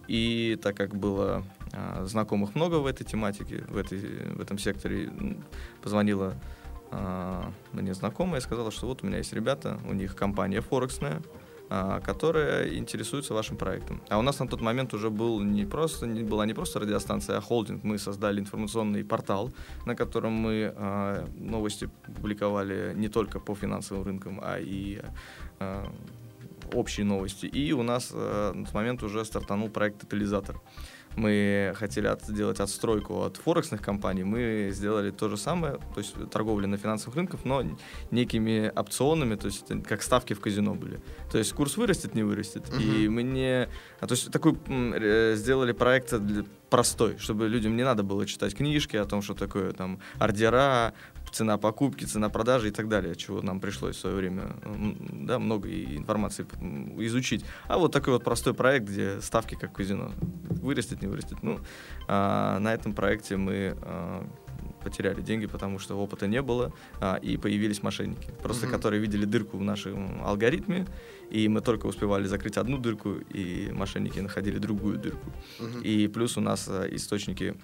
[0.09, 4.01] И так как было а, знакомых много в этой тематике, в, этой,
[4.35, 5.11] в этом секторе,
[5.83, 6.35] позвонила
[6.91, 11.23] а, мне знакомая и сказала, что вот у меня есть ребята, у них компания Форексная,
[11.71, 14.01] а, которая интересуется вашим проектом.
[14.09, 17.37] А у нас на тот момент уже был не просто, не, была не просто радиостанция,
[17.37, 17.85] а холдинг.
[17.85, 19.53] Мы создали информационный портал,
[19.85, 25.03] на котором мы а, новости публиковали не только по финансовым рынкам, а и
[25.61, 25.93] а,
[26.75, 27.47] общие новости.
[27.47, 30.61] И у нас а, на тот момент уже стартанул проект «Тотализатор».
[31.17, 36.15] Мы хотели от- сделать отстройку от форексных компаний, мы сделали то же самое, то есть
[36.31, 37.65] торговля на финансовых рынках, но
[38.13, 41.01] некими опционами, то есть это как ставки в казино были.
[41.33, 42.65] То есть курс вырастет, не вырастет.
[42.79, 43.69] И мы не...
[44.01, 48.55] А, то есть такой э, сделали проект для- простой, чтобы людям не надо было читать
[48.55, 50.93] книжки о том, что такое там ордера,
[51.31, 54.57] цена покупки, цена продажи и так далее, чего нам пришлось в свое время
[55.13, 56.47] да, много информации
[57.07, 57.45] изучить.
[57.67, 60.13] А вот такой вот простой проект, где ставки как казино.
[60.51, 61.43] Вырастет, не вырастет.
[61.43, 61.61] Ну,
[62.07, 64.27] а, на этом проекте мы а,
[64.83, 68.75] потеряли деньги, потому что опыта не было, а, и появились мошенники, просто Мгм.
[68.75, 70.87] которые видели дырку в нашем алгоритме,
[71.31, 75.33] и мы только успевали закрыть одну дырку, и мошенники находили другую дырку.
[75.61, 75.83] Мгм.
[75.83, 77.55] И плюс у нас э, источники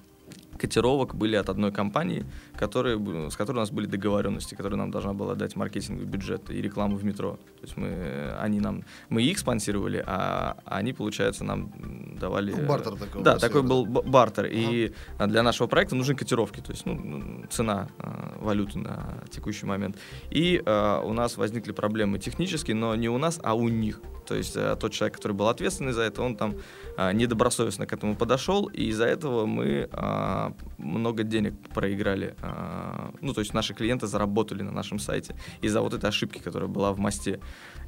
[0.59, 2.25] котировок были от одной компании,
[2.57, 2.99] которые,
[3.31, 6.97] с которой у нас были договоренности, которая нам должна была дать маркетинговый бюджет и рекламу
[6.97, 7.33] в метро.
[7.61, 11.73] То есть мы, они нам, мы их спонсировали, а они, получается, нам
[12.19, 12.53] давали...
[12.53, 13.23] Ну, бартер такой.
[13.23, 14.45] Да, такой был бартер.
[14.45, 14.55] Ага.
[14.55, 14.93] И
[15.27, 19.97] для нашего проекта нужны котировки, то есть ну, цена э, валюты на текущий момент.
[20.31, 24.01] И э, у нас возникли проблемы технические, но не у нас, а у них.
[24.27, 26.55] То есть э, тот человек, который был ответственный за это, он там
[26.97, 30.44] э, недобросовестно к этому подошел, и из-за этого мы э,
[30.79, 32.35] много денег проиграли.
[32.43, 36.69] Э, ну, то есть наши клиенты заработали на нашем сайте из-за вот этой ошибки, которая
[36.69, 37.41] была в мосте.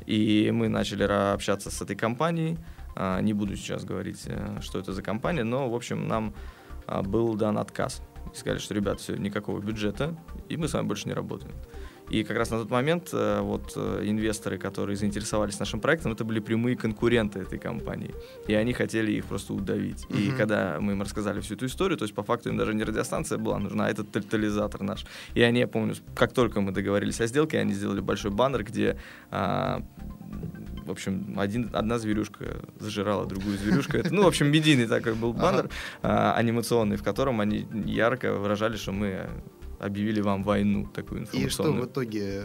[0.07, 2.59] И мы начали общаться с этой компанией.
[2.97, 6.35] Э, не буду сейчас говорить, э, что это за компания, но, в общем, нам
[6.87, 8.03] э, был дан отказ.
[8.35, 10.17] Сказали, что, ребят, все, никакого бюджета,
[10.49, 11.53] и мы с вами больше не работаем.
[12.09, 16.25] И как раз на тот момент э, вот э, инвесторы, которые заинтересовались нашим проектом, это
[16.25, 18.15] были прямые конкуренты этой компании.
[18.47, 20.07] И они хотели их просто удавить.
[20.09, 20.21] Mm-hmm.
[20.21, 22.85] И когда мы им рассказали всю эту историю, то есть по факту им даже не
[22.85, 25.05] радиостанция была нужна, а этот тотализатор наш.
[25.35, 28.97] И они, я помню, как только мы договорились о сделке, они сделали большой баннер, где
[29.31, 29.83] а,
[30.87, 33.97] в общем, один, одна зверюшка зажирала другую зверюшку.
[33.97, 35.69] Это, ну, в общем, медийный такой был баннер
[36.03, 36.33] ага.
[36.33, 39.29] а, анимационный, в котором они ярко выражали, что мы
[39.79, 41.47] объявили вам войну такую информационную.
[41.49, 42.43] И что в итоге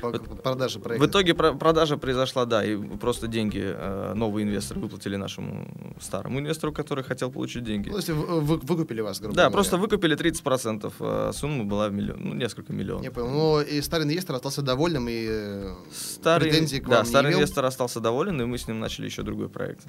[0.00, 1.06] по продажа проекта?
[1.06, 5.66] В итоге про продажа произошла, да, и просто деньги э, новые инвесторы выплатили нашему
[6.00, 7.90] старому инвестору, который хотел получить деньги.
[7.90, 9.54] Ну, если вы, выкупили вас, грубо Да, говоря.
[9.54, 13.04] просто выкупили 30%, а сумма была в миллион, ну, несколько миллионов.
[13.04, 13.28] Я понял.
[13.30, 17.38] Но и старый инвестор остался довольным и э, старый, претензий к вам Да, старый имел?
[17.40, 19.86] инвестор остался доволен, и мы с ним начали еще другой проект.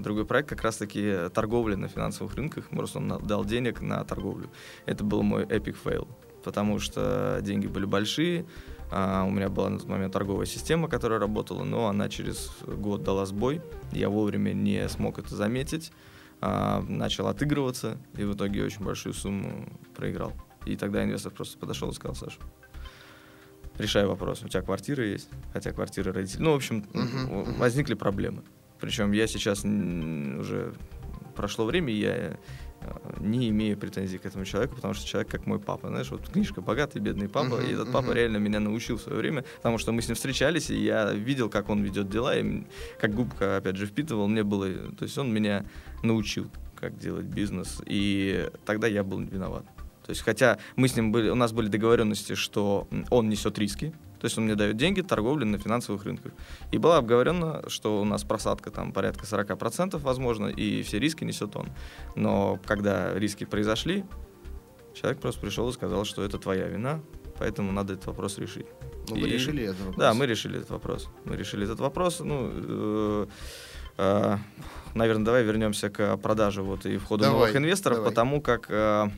[0.00, 4.48] Другой проект как раз-таки торговля на финансовых рынках, просто он дал денег на торговлю.
[4.86, 6.06] Это был мой epic fail
[6.42, 8.44] потому что деньги были большие.
[8.90, 13.02] А, у меня была на тот момент торговая система, которая работала, но она через год
[13.02, 13.62] дала сбой.
[13.92, 15.92] Я вовремя не смог это заметить,
[16.40, 20.32] а, начал отыгрываться и в итоге очень большую сумму проиграл.
[20.66, 22.38] И тогда инвестор просто подошел и сказал, Саша,
[23.78, 24.42] решай вопрос.
[24.42, 26.44] У тебя квартира есть, хотя квартира родителей.
[26.44, 28.42] Ну, в общем, uh-huh, возникли проблемы.
[28.78, 30.74] Причем я сейчас уже
[31.34, 32.36] прошло время, я
[33.18, 35.88] не имею претензий к этому человеку, потому что человек как мой папа.
[35.88, 37.92] Знаешь, вот книжка «Богатый бедный папа», uh-huh, и этот uh-huh.
[37.92, 41.12] папа реально меня научил в свое время, потому что мы с ним встречались, и я
[41.12, 42.64] видел, как он ведет дела, и
[43.00, 44.68] как губка, опять же, впитывал, мне было...
[44.98, 45.64] То есть он меня
[46.02, 49.64] научил, как делать бизнес, и тогда я был виноват.
[50.04, 53.94] То есть, хотя мы с ним были, у нас были договоренности, что он несет риски,
[54.22, 56.30] то есть он мне дает деньги торговли на финансовых рынках.
[56.70, 61.56] И было обговорено, что у нас просадка там порядка 40% возможно, и все риски несет
[61.56, 61.66] он.
[62.14, 64.04] Но когда риски произошли,
[64.94, 67.00] человек просто пришел и сказал, что это твоя вина,
[67.36, 68.66] поэтому надо этот вопрос решить.
[69.08, 69.96] Ну, вы решили этот вопрос?
[69.96, 71.08] Да, мы решили этот вопрос.
[71.24, 72.20] Мы решили этот вопрос.
[72.20, 73.26] Ну, э,
[73.98, 74.36] э,
[74.94, 78.10] наверное, давай вернемся к продаже вот и входу давай, новых инвесторов, давай.
[78.12, 79.10] потому как э,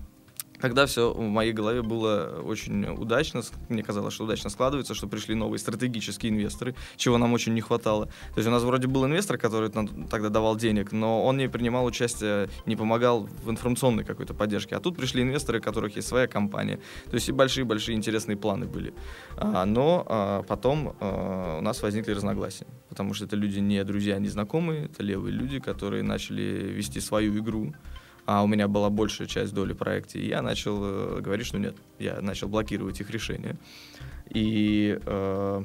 [0.64, 5.34] Тогда все в моей голове было очень удачно, мне казалось, что удачно складывается, что пришли
[5.34, 8.06] новые стратегические инвесторы, чего нам очень не хватало.
[8.06, 11.84] То есть у нас вроде был инвестор, который тогда давал денег, но он не принимал
[11.84, 14.74] участие, не помогал в информационной какой-то поддержке.
[14.74, 16.80] А тут пришли инвесторы, у которых есть своя компания.
[17.10, 18.94] То есть и большие-большие интересные планы были.
[19.36, 24.18] А, но а, потом а, у нас возникли разногласия, потому что это люди не друзья,
[24.18, 27.74] не знакомые, это левые люди, которые начали вести свою игру,
[28.26, 31.58] а у меня была большая часть доли в проекте, и я начал э, говорить, что
[31.58, 33.56] нет, я начал блокировать их решения.
[34.30, 35.62] И э,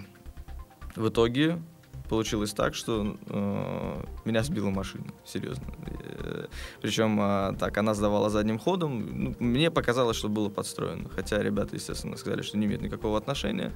[0.95, 1.59] в итоге
[2.09, 5.63] получилось так, что э, меня сбила машина, серьезно.
[5.87, 6.47] Э,
[6.81, 9.23] причем э, так, она сдавала задним ходом.
[9.23, 11.07] Ну, мне показалось, что было подстроено.
[11.09, 13.71] Хотя ребята, естественно, сказали, что не имеет никакого отношения.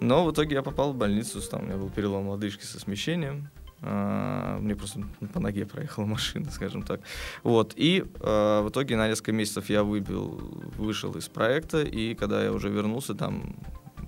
[0.00, 3.48] Но в итоге я попал в больницу, там у меня был перелом лодыжки со смещением.
[3.82, 5.00] А, мне просто
[5.32, 7.00] по ноге проехала машина, скажем так.
[7.42, 7.74] Вот.
[7.76, 10.38] И э, в итоге на несколько месяцев я выбил,
[10.76, 13.56] вышел из проекта, и когда я уже вернулся, там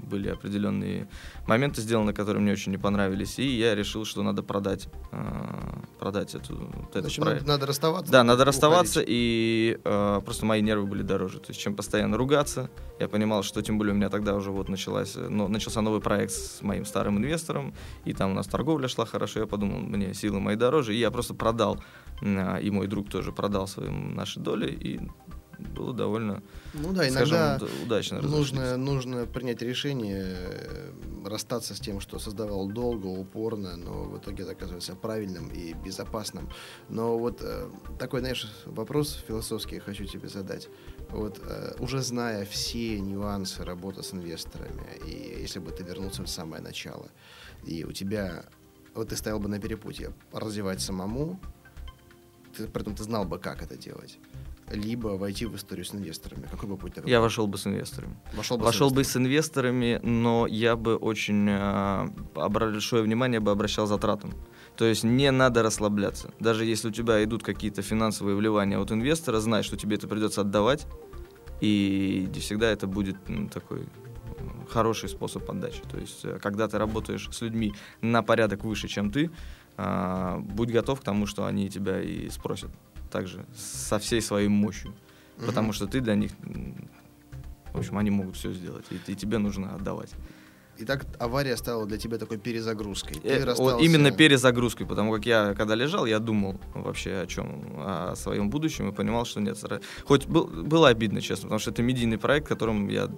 [0.03, 1.09] были определенные
[1.47, 5.19] моменты сделаны, которые мне очень не понравились, и я решил, что надо продать, э,
[5.99, 7.47] продать эту, вот этот Значит, проект.
[7.47, 8.13] Надо, расставаться?
[8.13, 12.71] Да, надо расставаться, и э, просто мои нервы были дороже, то есть чем постоянно ругаться.
[12.99, 16.33] Я понимал, что тем более у меня тогда уже вот началась, ну, начался новый проект
[16.33, 20.41] с моим старым инвестором, и там у нас торговля шла хорошо, я подумал, мне силы
[20.41, 21.83] мои дороже, и я просто продал,
[22.23, 25.01] э, и мой друг тоже продал свои наши доли, и
[25.59, 26.43] было довольно,
[26.75, 30.93] ну да, иногда скажем, удачно нужно, нужно принять решение э,
[31.25, 36.49] расстаться с тем, что создавал долго, упорно, но в итоге это оказывается правильным и безопасным.
[36.89, 40.69] Но вот э, такой, знаешь, вопрос философский я хочу тебе задать.
[41.11, 46.29] Вот э, уже зная все нюансы работы с инвесторами, и если бы ты вернулся в
[46.29, 47.09] самое начало,
[47.65, 48.45] и у тебя,
[48.95, 51.41] вот ты стоял бы на перепутье, развивать самому,
[52.57, 54.19] ты, при этом ты знал бы, как это делать
[54.71, 56.47] либо войти в историю с инвесторами?
[56.51, 57.11] Какой бы путь такой?
[57.11, 58.17] Я вошел бы с инвесторами.
[58.35, 63.51] Вошел бы, Вошел с бы с инвесторами, но я бы очень э, большое внимание бы
[63.51, 64.35] обращал затратам.
[64.77, 66.31] То есть не надо расслабляться.
[66.41, 70.43] Даже если у тебя идут какие-то финансовые вливания от инвестора, знай, что тебе это придется
[70.43, 70.87] отдавать,
[71.61, 73.87] и всегда это будет ну, такой
[74.69, 75.83] хороший способ отдачи.
[75.91, 79.31] То есть, э, когда ты работаешь с людьми на порядок выше, чем ты,
[79.77, 82.71] э, будь готов к тому, что они тебя и спросят.
[83.17, 84.95] Также со всей своей мощью.
[85.47, 86.33] Потому что ты для них,
[87.73, 90.11] в общем, они могут все сделать, и, и тебе нужно отдавать.
[90.79, 93.15] Итак, авария стала для тебя такой перезагрузкой.
[93.21, 97.75] Ты Э, вот именно перезагрузкой, потому как я, когда лежал, я думал вообще о чем,
[97.79, 99.57] о своем будущем и понимал, что нет.
[100.05, 103.09] Хоть был- было обидно, честно, потому что это медийный проект, которым я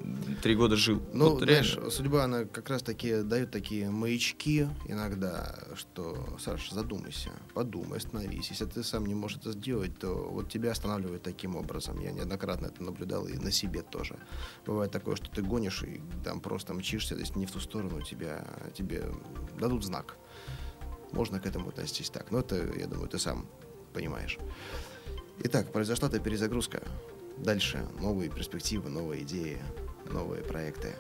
[0.43, 1.03] три года жил.
[1.13, 1.91] Ну, Вот знаешь, реально.
[1.91, 8.51] судьба, она как раз таки дает такие маячки иногда, что, Саш, задумайся, подумай, остановись.
[8.51, 12.01] Если ты сам не можешь это сделать, то вот тебя останавливают таким образом.
[12.01, 14.17] Я неоднократно это наблюдал и на себе тоже.
[14.67, 18.03] Бывает такое, что ты гонишь и там просто мчишься, то есть не в ту сторону,
[18.03, 19.05] тебя, тебе
[19.59, 20.17] дадут знак.
[21.13, 22.31] Можно к этому относиться так.
[22.31, 23.47] Но это, я думаю, ты сам
[23.93, 24.39] понимаешь.
[25.41, 26.83] Итак, произошла эта перезагрузка.
[27.39, 29.61] Дальше новые перспективы, новые идеи,
[30.11, 30.95] новые проекты.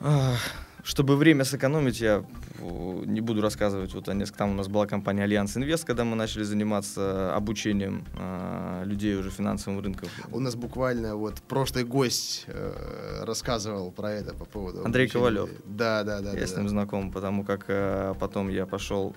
[0.00, 0.40] Ах,
[0.82, 2.24] Чтобы время сэкономить, я
[2.58, 4.38] э, не буду рассказывать вот о нескольких.
[4.38, 9.30] Там у нас была компания Альянс Инвест, когда мы начали заниматься обучением э, людей уже
[9.30, 10.08] финансовым рынком.
[10.32, 14.84] У нас буквально вот прошлый гость э, рассказывал про это по поводу...
[14.84, 15.24] Андрей обучения.
[15.24, 15.50] Ковалев.
[15.66, 16.32] Да, да, да.
[16.32, 16.60] я да, с да.
[16.60, 19.14] ним знаком, потому как э, потом я пошел,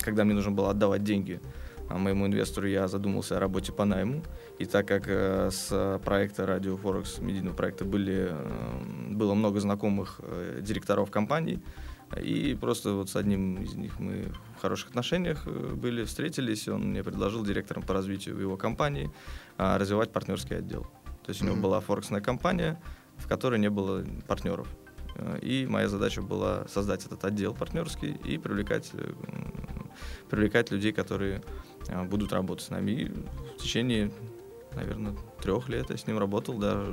[0.00, 1.40] когда мне нужно было отдавать деньги
[1.90, 4.22] моему инвестору, я задумался о работе по найму.
[4.58, 10.20] И так как э, с проекта Radio Forex, медийного проекта, были, э, было много знакомых
[10.22, 11.62] э, директоров компаний,
[12.22, 17.02] и просто вот с одним из них мы в хороших отношениях были, встретились, он мне
[17.02, 19.10] предложил директором по развитию его компании
[19.58, 20.82] а, развивать партнерский отдел.
[21.24, 22.80] То есть у него была форексная компания,
[23.16, 24.68] в которой не было партнеров.
[25.42, 28.92] И моя задача была создать этот отдел партнерский и привлекать,
[30.30, 31.42] привлекать людей, которые
[32.08, 32.90] будут работать с нами.
[32.92, 34.10] И в течение,
[34.74, 36.84] наверное, трех лет я с ним работал, да,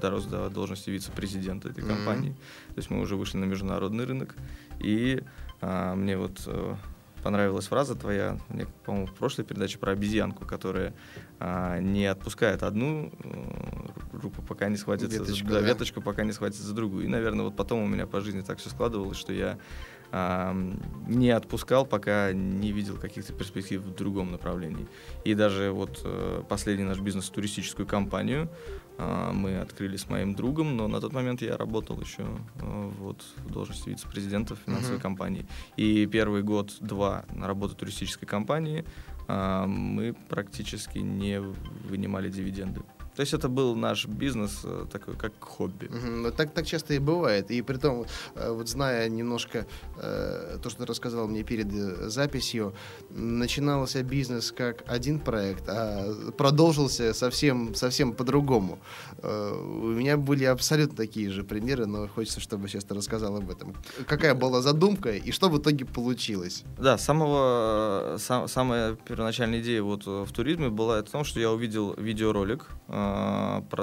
[0.00, 1.94] дорос до должности вице-президента этой Мгм.
[1.94, 2.30] компании.
[2.68, 4.34] То есть мы уже вышли на международный рынок.
[4.80, 5.22] И
[5.60, 6.74] а, мне вот э,
[7.22, 10.92] понравилась фраза твоя, мне, по-моему, в прошлой передаче про обезьянку, которая
[11.40, 15.66] а, не отпускает одну э, руку, пока не схватится Веточку, за, да, да.
[15.66, 17.04] веточку, пока не схватится за другую.
[17.04, 21.30] И, наверное, вот потом у меня по жизни так все складывалось, что я а, не
[21.30, 24.86] отпускал, пока не видел каких-то перспектив в другом направлении.
[25.24, 28.48] И даже вот э, последний наш бизнес, туристическую компанию,
[28.96, 33.24] а, мы открыли с моим другом, но на тот момент я работал еще э, вот
[33.38, 35.02] в должности вице-президента финансовой Мгм.
[35.02, 35.46] компании.
[35.76, 38.84] И первый год-два на работу туристической компании
[39.26, 42.82] а, мы практически не вынимали дивиденды.
[43.16, 45.88] То есть это был наш бизнес э, такой, как хобби.
[45.88, 47.50] Ну, так, так часто и бывает.
[47.50, 49.66] И при том, э, вот зная немножко
[49.98, 52.74] э, то, что ты рассказал мне перед э, записью,
[53.10, 58.78] начинался бизнес как один проект, а продолжился совсем, совсем по-другому.
[59.18, 63.48] Э, у меня были абсолютно такие же примеры, но хочется, чтобы сейчас ты рассказал об
[63.50, 63.74] этом.
[64.06, 66.64] Какая была задумка и что в итоге получилось?
[66.78, 71.94] Да, самого, сам- самая первоначальная идея вот в туризме была в том, что я увидел
[71.96, 73.03] видеоролик, э,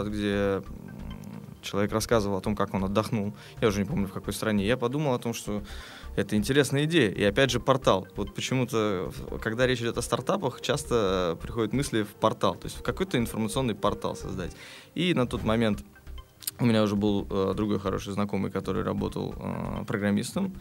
[0.05, 0.63] где м,
[1.61, 3.33] человек рассказывал о том, как он отдохнул.
[3.61, 4.65] Я уже не помню в какой стране.
[4.65, 5.63] Я подумал о том, что
[6.15, 7.09] это интересная идея.
[7.09, 8.07] И опять же портал.
[8.15, 12.77] Вот почему-то, когда речь идет о стартапах, часто э, приходят мысли в портал, то есть
[12.77, 14.55] в какой-то информационный портал создать.
[14.95, 15.83] И на тот момент
[16.59, 20.55] у меня уже был э, другой хороший знакомый, который работал э, программистом.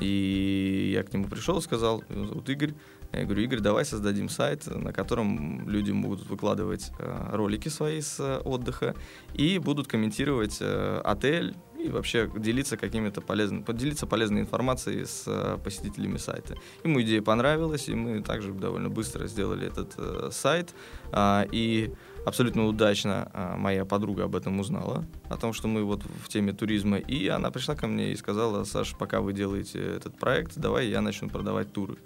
[0.00, 2.74] И я к нему пришел и сказал, его зовут Игорь.
[3.12, 8.20] Я говорю, Игорь, давай создадим сайт, на котором люди будут выкладывать э, ролики свои с
[8.20, 8.94] э, отдыха
[9.34, 16.18] и будут комментировать э, отель и вообще делиться какими-то полезными, поделиться полезной информацией с посетителями
[16.18, 16.54] сайта.
[16.84, 20.74] Ему идея понравилась, и мы также довольно быстро сделали этот сайт.
[21.10, 21.92] А, и
[22.26, 26.52] абсолютно удачно а, моя подруга об этом узнала, о том, что мы вот в теме
[26.52, 30.88] туризма, и она пришла ко мне и сказала, Саш, пока вы делаете этот проект, давай
[30.88, 31.96] я начну продавать туры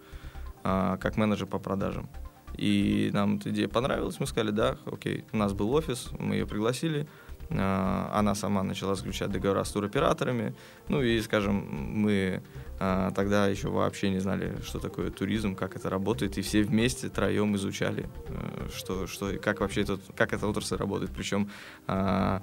[0.65, 2.09] как менеджер по продажам.
[2.57, 6.47] И нам эта идея понравилась, мы сказали, да, окей, у нас был офис, мы ее
[6.47, 7.07] пригласили,
[7.51, 10.55] а, она сама начала заключать договора с туроператорами,
[10.89, 12.43] ну и, скажем, мы
[12.79, 17.09] а, тогда еще вообще не знали, что такое туризм, как это работает, и все вместе,
[17.09, 21.13] троем изучали, э, что, что, как вообще этот, как эта отрасль работает.
[21.15, 21.51] Причем
[21.87, 22.43] а,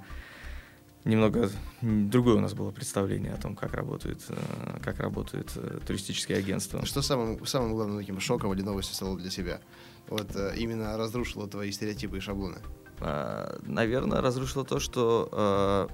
[1.04, 6.38] немного другое у нас было представление о том, как работает, э, как работает э, туристические
[6.38, 6.84] агентства.
[6.86, 9.60] Что самым, самым главным таким шоком или новостью стало для себя?
[10.08, 12.58] Вот э, именно разрушило твои стереотипы и шаблоны?
[13.00, 15.88] А, наверное, разрушило то, что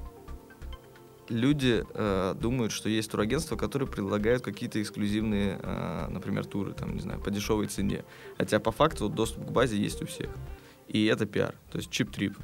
[1.29, 1.85] люди
[2.41, 5.59] думают, что есть турагентства, которые предлагают какие-то эксклюзивные,
[6.09, 8.05] например, туры, там, не знаю, по дешевой цене.
[8.39, 10.31] Хотя по факту доступ к базе есть у всех.
[10.87, 12.35] И это пиар, то есть чип-трип.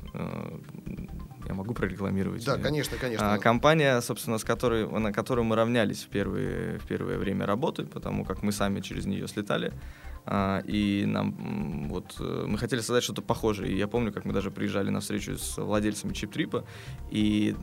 [1.46, 2.44] Я могу прорекламировать.
[2.44, 3.34] Да, конечно, конечно.
[3.34, 7.84] А, компания, собственно, с которой, на которую мы равнялись в, первые, в первое время работы,
[7.84, 9.72] потому как мы сами через нее слетали.
[10.26, 13.72] А, и нам вот э, мы хотели создать что-то похожее.
[13.72, 16.64] И я помню, как мы даже приезжали на встречу с владельцами чип-трипа
[17.10, 17.54] и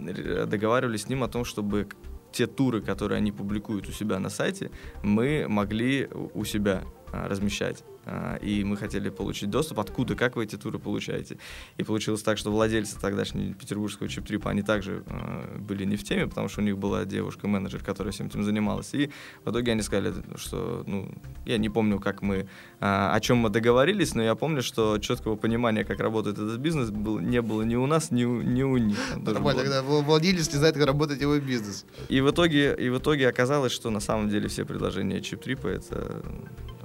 [0.46, 1.88] договаривались с ним о том, чтобы
[2.32, 4.72] те туры, которые они публикуют у себя на сайте,
[5.04, 7.84] мы могли у себя размещать.
[8.06, 11.38] А, и мы хотели получить доступ, откуда, как вы эти туры получаете.
[11.78, 16.28] И получилось так, что владельцы тогдашнего петербургского чип-трипа, они также э, были не в теме,
[16.28, 18.94] потому что у них была девушка-менеджер, которая всем этим занималась.
[18.94, 19.12] И
[19.46, 21.14] в итоге они сказали, что, ну,
[21.46, 22.46] я не помню, как мы, э,
[22.80, 27.20] о чем мы договорились, но я помню, что четкого понимания, как работает этот бизнес, был,
[27.20, 28.98] не было ни у нас, ни у, ни у них.
[29.18, 31.86] Нормально, когда владелец не знает, как работает его бизнес.
[32.10, 36.24] И в итоге, и в итоге оказалось, что на самом деле все предложения чип-трипа это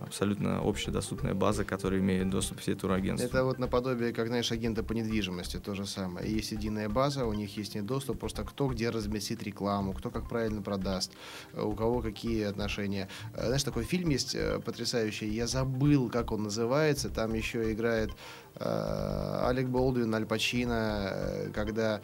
[0.07, 3.29] абсолютно общедоступная база, которая имеет доступ к всей турагентству.
[3.29, 6.31] Это вот наподобие, как, знаешь, агенты по недвижимости, то же самое.
[6.31, 10.29] Есть единая база, у них есть не доступ, просто кто где разместит рекламу, кто как
[10.29, 11.13] правильно продаст,
[11.55, 13.09] у кого какие отношения.
[13.35, 18.11] Э, знаешь, такой фильм есть э, потрясающий, я забыл, как он называется, там еще играет
[18.11, 22.01] Э, Алек Болдуин, Аль Пачино, э, когда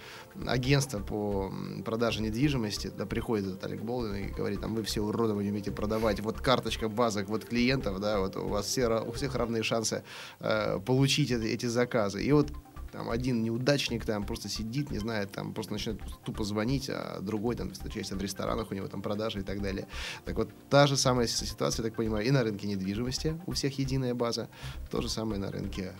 [0.46, 1.53] агентство по
[1.84, 5.50] продаже недвижимости, да, приходит этот Алек Болдуин и говорит, там, вы все уроды, вы не
[5.50, 9.62] умеете продавать, вот карточка базок, вот клиентов, да, вот у вас все, у всех равные
[9.62, 10.05] шансы
[10.40, 12.22] э, получить эти, эти заказы.
[12.22, 12.53] И вот
[12.92, 17.57] там один неудачник там просто сидит, не знает, там просто начинает тупо звонить, а другой
[17.57, 19.88] там встречается в ресторанах, у него там продажи и так далее.
[20.26, 23.78] Так вот, та же самая ситуация, я так понимаю, и на рынке недвижимости, у всех
[23.78, 24.50] единая база,
[24.90, 25.94] то же самое на рынке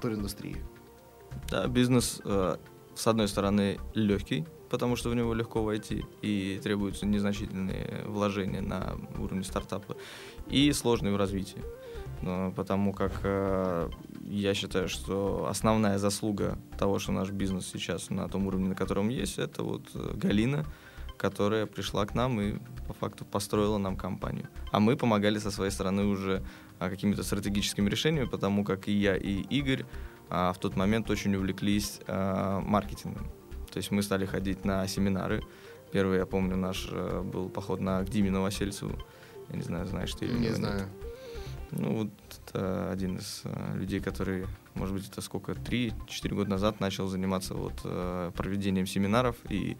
[0.00, 0.56] туриндустрии.
[1.50, 2.56] Да, бизнес, э,
[2.94, 8.96] с одной стороны, легкий, потому что в него легко войти и требуются незначительные вложения на
[9.18, 9.96] уровне стартапа,
[10.48, 11.62] и сложный в развитии.
[12.22, 13.90] Но, потому как э,
[14.22, 19.08] я считаю, что основная заслуга того, что наш бизнес сейчас на том уровне, на котором
[19.08, 20.64] есть, это вот э, Галина,
[21.16, 24.48] которая пришла к нам и по факту построила нам компанию.
[24.70, 26.42] А мы помогали со своей стороны уже
[26.90, 29.84] какими-то стратегическими решениями, потому как и я, и Игорь
[30.28, 33.26] а, в тот момент очень увлеклись а, маркетингом.
[33.72, 35.42] То есть мы стали ходить на семинары.
[35.92, 38.98] Первый, я помню, наш э, был поход на к Диме Новосельцеву.
[39.48, 40.88] Я не знаю, знаешь ты или не знаю.
[41.70, 42.10] Ну, вот
[42.48, 47.54] это один из э, людей, который, может быть, это сколько, 3-4 года назад начал заниматься
[47.54, 49.76] вот э, проведением семинаров и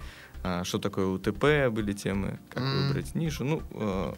[0.64, 2.88] что такое УТП были темы, как mm.
[2.88, 3.44] выбрать нишу.
[3.44, 3.62] Ну,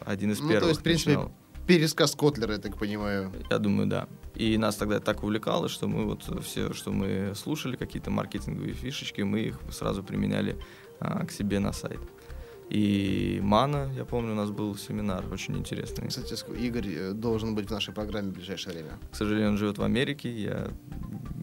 [0.07, 0.63] один из ну, первых.
[0.63, 1.35] То есть, в принципе, начинал
[1.67, 3.31] пересказ Котлера, я так понимаю.
[3.49, 4.07] Я думаю, да.
[4.35, 9.21] И нас тогда так увлекало, что мы вот все, что мы слушали, какие-то маркетинговые фишечки,
[9.21, 10.57] мы их сразу применяли
[10.99, 11.99] а, к себе на сайт.
[12.69, 16.07] И Мана, я помню, у нас был семинар очень интересный.
[16.07, 18.99] Кстати, Игорь э, должен быть в нашей программе в ближайшее время.
[19.11, 20.29] К сожалению, он живет в Америке.
[20.31, 20.71] Я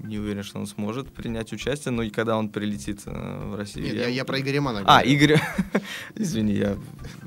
[0.03, 3.87] не уверен, что он сможет принять участие, но и когда он прилетит э, в Россию...
[3.87, 5.41] Нет, я, я, я про Игоря Мана А, Игорь...
[6.16, 6.77] Извини, я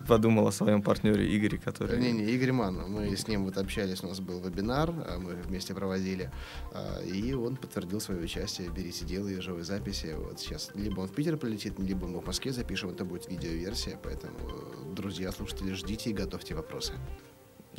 [0.07, 1.99] подумал о своем партнере Игоре, который...
[1.99, 2.75] Не-не, Игорь Ман.
[2.87, 6.31] Мы с ним вот общались, у нас был вебинар, а мы вместе проводили,
[6.73, 10.15] а, и он подтвердил свое участие, берите делай живой записи.
[10.17, 13.84] Вот сейчас либо он в Питер прилетит, либо мы в Москве запишем, это будет видеоверсия,
[14.01, 14.37] поэтому,
[14.93, 16.93] друзья, слушатели, ждите и готовьте вопросы.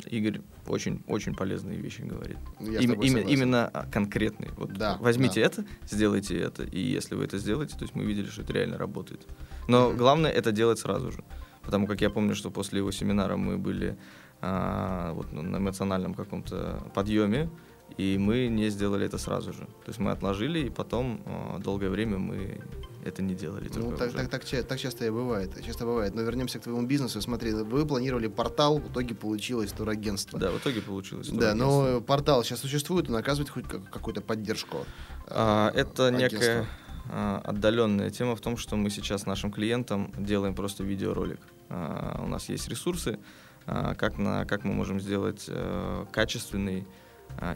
[0.05, 2.37] Игорь очень-очень полезные вещи говорит.
[2.59, 4.51] Я Им, именно, именно конкретные.
[4.57, 5.47] Вот да, возьмите да.
[5.47, 8.77] это, сделайте это, и если вы это сделаете, то есть мы видели, что это реально
[8.77, 9.25] работает.
[9.67, 9.97] Но mm-hmm.
[9.97, 11.23] главное это делать сразу же.
[11.63, 13.97] Потому как я помню, что после его семинара мы были
[14.41, 17.49] а, вот, на эмоциональном каком-то подъеме,
[17.97, 19.65] и мы не сделали это сразу же.
[19.65, 22.61] То есть мы отложили, и потом а, долгое время мы
[23.07, 23.69] это не делали.
[23.73, 25.51] Ну, так, так, так, так часто и бывает.
[25.65, 26.15] Часто бывает.
[26.15, 27.21] Но вернемся к твоему бизнесу.
[27.21, 30.39] Смотри, вы планировали портал, в итоге получилось турагентство.
[30.39, 34.85] Да, в итоге получилось Да, но портал сейчас существует, он оказывает хоть какую-то поддержку.
[35.27, 36.37] А, это агентства.
[36.37, 36.67] некая
[37.09, 41.39] отдаленная тема в том, что мы сейчас нашим клиентам делаем просто видеоролик.
[41.69, 43.19] А, у нас есть ресурсы,
[43.65, 46.85] а, как, на, как мы можем сделать а, качественный,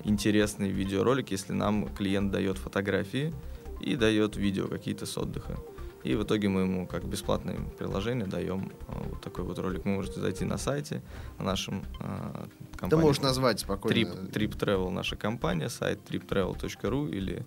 [0.03, 3.33] интересный видеоролик, если нам клиент дает фотографии,
[3.81, 5.57] и дает видео какие-то с отдыха.
[6.03, 9.85] И в итоге мы ему как бесплатное приложение даем а, вот такой вот ролик.
[9.85, 11.01] Вы можете зайти на сайте
[11.37, 12.89] на нашем э, компании.
[12.89, 13.95] Ты можешь назвать спокойно.
[13.95, 17.45] Trip, Trip Travel наша компания, сайт triptravel.ru или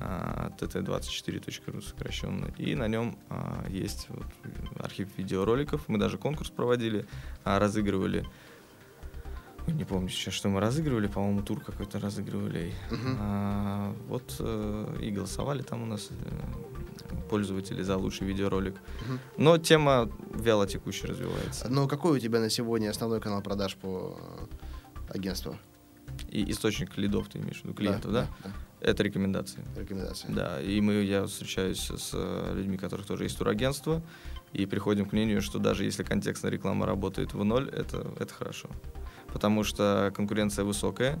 [0.00, 2.52] а, tt24.ru сокращенно.
[2.56, 4.26] И на нем а, есть вот
[4.78, 5.88] архив видеороликов.
[5.88, 7.04] Мы даже конкурс проводили,
[7.42, 8.24] а, разыгрывали
[9.72, 12.74] не помню сейчас, что мы разыгрывали, по-моему, тур какой-то разыгрывали.
[12.90, 13.16] Uh-huh.
[13.20, 18.74] А, вот э, и голосовали там у нас э, пользователи за лучший видеоролик.
[18.74, 19.18] Uh-huh.
[19.36, 21.68] Но тема вяло текущая развивается.
[21.68, 24.18] Но какой у тебя на сегодня основной канал продаж по
[25.08, 25.56] агентству?
[26.28, 28.22] И источник лидов ты имеешь в виду, клиентов, да?
[28.22, 28.28] да?
[28.44, 28.52] да.
[28.80, 29.64] Это рекомендации.
[29.76, 30.28] Рекомендации.
[30.30, 34.02] Да, и мы, я встречаюсь с э, людьми, у которых тоже есть турагентство,
[34.52, 38.68] и приходим к мнению, что даже если контекстная реклама работает в ноль, это, это хорошо.
[39.32, 41.20] Потому что конкуренция высокая,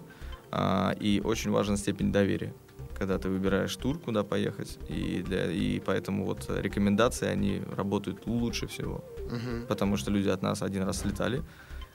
[0.50, 2.54] а, и очень важна степень доверия
[2.98, 8.66] когда ты выбираешь тур, куда поехать, и, для, и поэтому вот рекомендации, они работают лучше
[8.66, 9.66] всего, uh-huh.
[9.66, 11.42] потому что люди от нас один раз слетали,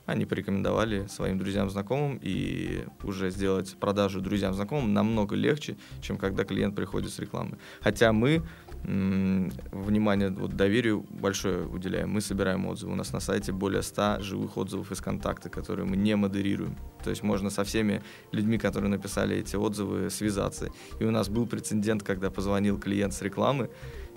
[0.05, 6.43] они порекомендовали своим друзьям, знакомым, и уже сделать продажу друзьям, знакомым намного легче, чем когда
[6.43, 7.57] клиент приходит с рекламы.
[7.81, 8.43] Хотя мы
[8.83, 12.09] внимание вот, доверию большое уделяем.
[12.09, 12.93] Мы собираем отзывы.
[12.93, 16.77] У нас на сайте более 100 живых отзывов из контакта, которые мы не модерируем.
[17.03, 20.69] То есть можно со всеми людьми, которые написали эти отзывы, связаться.
[20.99, 23.69] И у нас был прецедент, когда позвонил клиент с рекламы,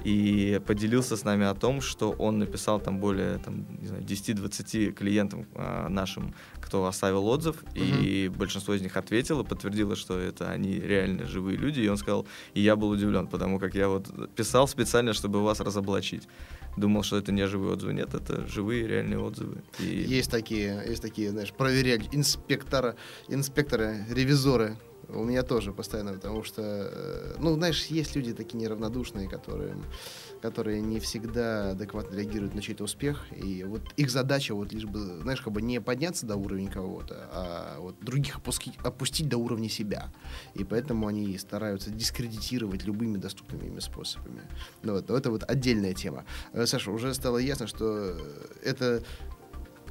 [0.07, 5.89] и поделился с нами о том, что он написал там более там, 10-20 клиентам а,
[5.89, 7.73] нашим, кто оставил отзыв, угу.
[7.75, 12.25] и большинство из них ответило, подтвердило, что это они реально живые люди, и он сказал,
[12.55, 16.29] и я был удивлен, потому как я вот писал специально, чтобы вас разоблачить.
[16.77, 17.95] Думал, что это не живые отзывы.
[17.95, 19.63] Нет, это живые реальные отзывы.
[19.81, 19.87] И...
[19.87, 22.95] Есть такие, есть такие, знаешь, проверять инспектора,
[23.29, 24.77] инспекторы, ревизоры,
[25.09, 29.77] у меня тоже постоянно, потому что, э, ну, знаешь, есть люди такие неравнодушные, которые,
[30.43, 34.99] которые не всегда адекватно реагируют на чей-то успех, и вот их задача вот лишь бы,
[35.23, 39.69] знаешь, как бы не подняться до уровня кого-то, а вот других опустить, опустить до уровня
[39.69, 40.13] себя.
[40.55, 44.43] И поэтому они стараются дискредитировать любыми доступными ими способами.
[44.83, 46.25] Ну, вот, но это вот отдельная тема.
[46.53, 48.17] Э, Саша, уже стало ясно, что
[48.63, 49.03] это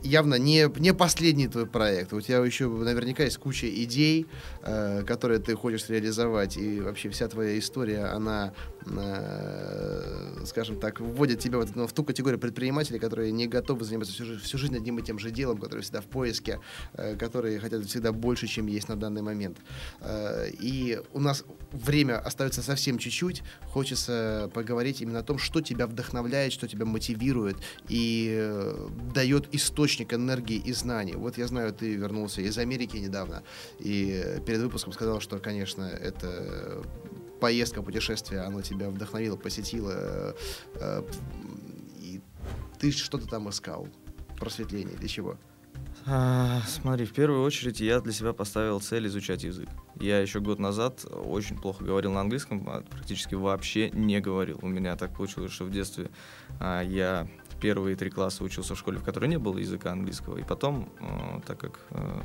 [0.05, 2.13] явно не, не последний твой проект.
[2.13, 4.27] У тебя еще наверняка есть куча идей,
[4.61, 6.57] э, которые ты хочешь реализовать.
[6.57, 8.53] И вообще вся твоя история, она
[8.87, 14.13] Э, скажем так, вводят тебя в, ну, в ту категорию предпринимателей, которые не готовы заниматься
[14.13, 16.59] всю, всю жизнь одним и тем же делом, которые всегда в поиске,
[16.93, 19.57] э, которые хотят всегда больше, чем есть на данный момент.
[20.01, 23.41] Э, и у нас время остается совсем чуть-чуть.
[23.63, 27.57] Хочется поговорить именно о том, что тебя вдохновляет, что тебя мотивирует
[27.89, 28.55] и
[29.13, 31.15] дает источник энергии и знаний.
[31.15, 33.43] Вот я знаю, ты вернулся из Америки недавно
[33.79, 36.83] и перед выпуском сказал, что, конечно, это
[37.39, 40.35] поездка, путешествие, оно тебя вдохновило, посетило,
[40.75, 41.03] э,
[41.99, 42.21] и
[42.79, 43.87] ты что-то там искал,
[44.39, 45.37] просветление, для чего?
[46.07, 49.67] А, смотри, в первую очередь я для себя поставил цель изучать язык.
[49.99, 54.59] Я еще год назад очень плохо говорил на английском, а практически вообще не говорил.
[54.61, 56.11] У меня так получилось, что в детстве
[56.59, 57.27] а, я
[57.61, 60.37] первые три класса учился в школе, в которой не было языка английского.
[60.37, 62.21] И потом, э, так как э,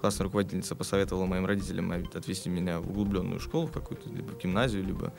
[0.00, 4.84] классная руководительница посоветовала моим родителям отвести меня в углубленную школу, в какую-то, либо в гимназию,
[4.84, 5.12] либо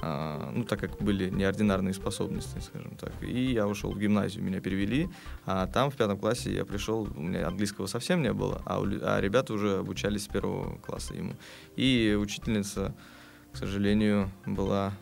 [0.00, 3.12] а, ну, так как были неординарные способности, скажем так.
[3.22, 5.08] И я ушел в гимназию, меня перевели,
[5.44, 8.84] а там в пятом классе я пришел, у меня английского совсем не было, а, у,
[8.84, 11.34] а ребята уже обучались с первого класса ему.
[11.76, 12.94] И учительница,
[13.52, 14.92] к сожалению, была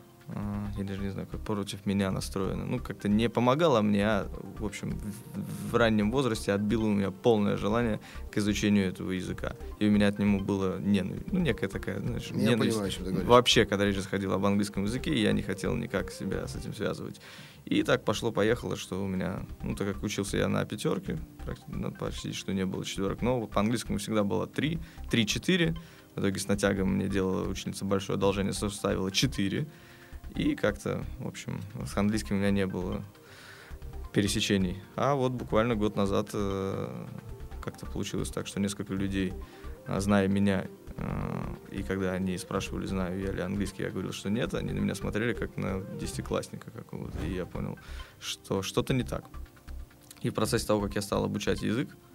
[0.76, 2.64] я даже не знаю, как против меня настроена.
[2.66, 7.10] Ну, как-то не помогала мне, а, в общем, в, в раннем возрасте отбило у меня
[7.10, 8.00] полное желание
[8.32, 9.54] к изучению этого языка.
[9.78, 12.76] И у меня от него было ненависть, ну, некая такая, знаешь, я ненависть.
[12.76, 13.28] Понимаю, о чем ты говоришь.
[13.28, 17.20] Вообще, когда речь заходила об английском языке, я не хотел никак себя с этим связывать.
[17.64, 21.18] И так пошло-поехало, что у меня, ну, так как учился я на пятерке,
[21.68, 24.78] ну, почти что не было четверок, но по английскому всегда было три,
[25.10, 25.76] три-четыре.
[26.14, 29.66] В итоге с натягом мне делала ученица большое одолжение, составила четыре.
[30.34, 33.02] И как-то, в общем, с английским у меня не было
[34.12, 34.82] пересечений.
[34.96, 37.06] А вот буквально год назад э,
[37.60, 39.34] как-то получилось так, что несколько людей,
[39.86, 40.66] э, зная меня,
[40.96, 44.78] э, и когда они спрашивали, знаю я ли английский, я говорил, что нет, они на
[44.78, 47.78] меня смотрели как на десятиклассника какого-то, и я понял,
[48.18, 49.24] что что-то не так.
[50.22, 52.05] И в процессе того, как я стал обучать язык, а,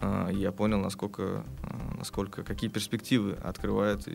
[0.00, 4.06] я понял, насколько, а, насколько, какие перспективы открывает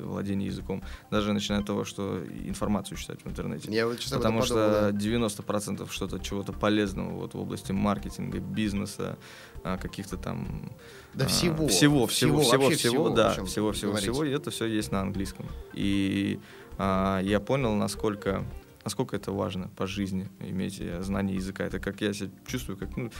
[0.00, 0.82] владение языком.
[1.10, 3.72] Даже начиная от того, что информацию читать в интернете.
[3.72, 9.18] Я вот Потому что 90% что-то, чего-то полезного вот в области маркетинга, бизнеса,
[9.64, 10.70] а, каких-то там...
[11.14, 11.66] Да всего.
[11.66, 15.46] Всего, всего, всего, всего, всего да, всего, всего, всего, и это все есть на английском.
[15.72, 16.38] И
[16.78, 18.44] а, я понял, насколько
[18.84, 21.64] насколько это важно по жизни, иметь знание языка.
[21.64, 23.10] Это как я себя чувствую, как, ну,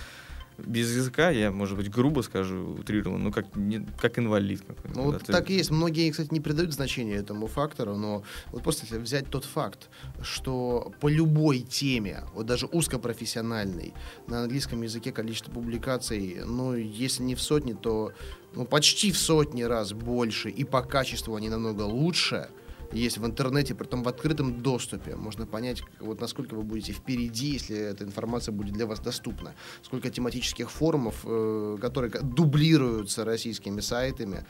[0.58, 4.96] без языка, я, может быть, грубо скажу, утрированно, ну, как, не, как инвалид какой-то.
[4.98, 5.70] Ну, вот ты- так и есть.
[5.70, 9.88] Многие, кстати, не придают значения этому фактору, но вот просто если взять тот факт,
[10.22, 13.94] что по любой теме, вот даже узкопрофессиональной,
[14.26, 18.12] на английском языке количество публикаций, ну, если не в сотни, то
[18.54, 22.48] ну, почти в сотни раз больше, и по качеству они намного лучше,
[22.92, 25.16] есть в интернете, притом в открытом доступе.
[25.16, 29.54] Можно понять, вот насколько вы будете впереди, если эта информация будет для вас доступна.
[29.82, 34.44] Сколько тематических форумов, э, которые дублируются российскими сайтами.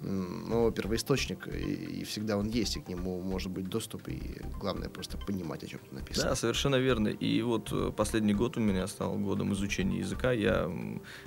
[0.00, 4.88] Но первоисточник, и, и всегда он есть, и к нему может быть доступ, и главное
[4.88, 6.30] просто понимать, о чем тут написано.
[6.30, 7.08] Да, совершенно верно.
[7.08, 10.32] И вот э, последний год у меня стал годом изучения языка.
[10.32, 10.70] Я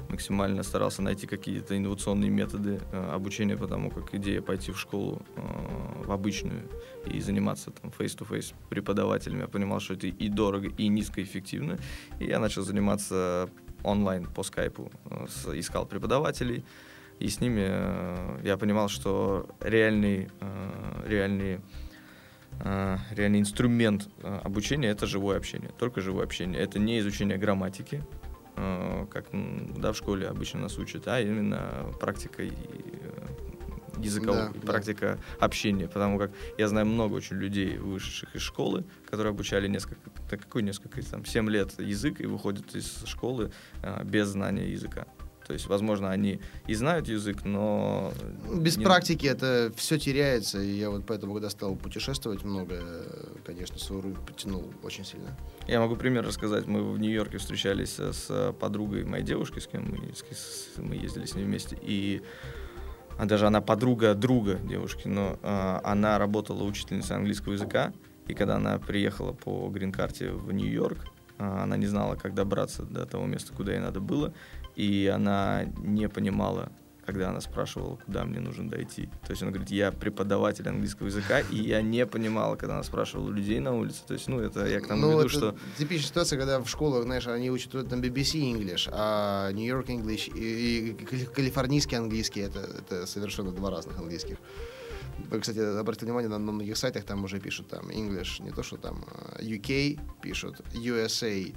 [0.09, 6.03] максимально старался найти какие-то инновационные методы э, обучения, потому как идея пойти в школу э,
[6.05, 6.60] в обычную
[7.05, 11.77] и заниматься там face-to-face преподавателями, я понимал, что это и дорого, и низкоэффективно.
[12.19, 13.49] И я начал заниматься
[13.83, 15.25] онлайн по скайпу, э,
[15.59, 16.63] искал преподавателей,
[17.19, 21.59] и с ними э, я понимал, что реальный, э, реальный
[23.15, 24.09] реальный инструмент
[24.43, 26.61] обучения это живое общение, только живое общение.
[26.61, 28.03] Это не изучение грамматики,
[28.55, 32.51] как да, в школе обычно нас учат, а именно практика и,
[34.01, 34.67] языкового, Да, да.
[34.67, 40.09] практика общения, потому как я знаю много очень людей, вышедших из школы, которые обучали несколько,
[40.29, 43.51] да какой несколько, там, 7 лет язык и выходят из школы
[43.83, 45.05] а, без знания языка.
[45.47, 48.13] То есть, возможно, они и знают язык, но...
[48.55, 52.79] Без не- практики это все теряется, и я вот поэтому, когда стал путешествовать много,
[53.45, 55.35] конечно, свой уровень подтянул очень сильно.
[55.67, 56.67] Я могу пример рассказать.
[56.67, 61.35] Мы в Нью-Йорке встречались с подругой моей девушки, с кем мы, с- мы ездили с
[61.35, 61.77] ней вместе.
[61.81, 62.21] И
[63.17, 67.93] а даже она подруга друга девушки, но а, она работала учительницей английского языка.
[68.27, 70.99] И когда она приехала по грин-карте в Нью-Йорк,
[71.37, 74.33] а, она не знала, как добраться до того места, куда ей надо было.
[74.75, 76.71] И она не понимала,
[77.11, 79.07] когда она спрашивала, куда мне нужно дойти.
[79.25, 83.29] То есть она говорит, я преподаватель английского языка, и я не понимала, когда она спрашивала
[83.29, 84.01] людей на улице.
[84.07, 85.55] То есть, ну, это я к тому Ну, веду, что...
[85.77, 90.31] типичная ситуация, когда в школах, знаешь, они учат там BBC English, а New York English
[90.35, 94.37] и, и кали- калифорнийский английский это, это совершенно два разных английских.
[95.39, 98.77] Кстати, обратите внимание, на, на многих сайтах там уже пишут там English, не то, что
[98.77, 99.05] там
[99.37, 101.53] э, UK пишут, USA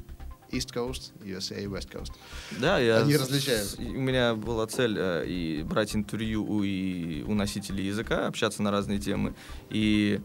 [0.55, 2.13] East Coast, USA West Coast.
[2.59, 3.77] Да, я Они различают.
[3.79, 8.71] у меня была цель э, и брать интервью у, и у носителей языка, общаться на
[8.71, 9.35] разные темы.
[9.71, 10.21] И,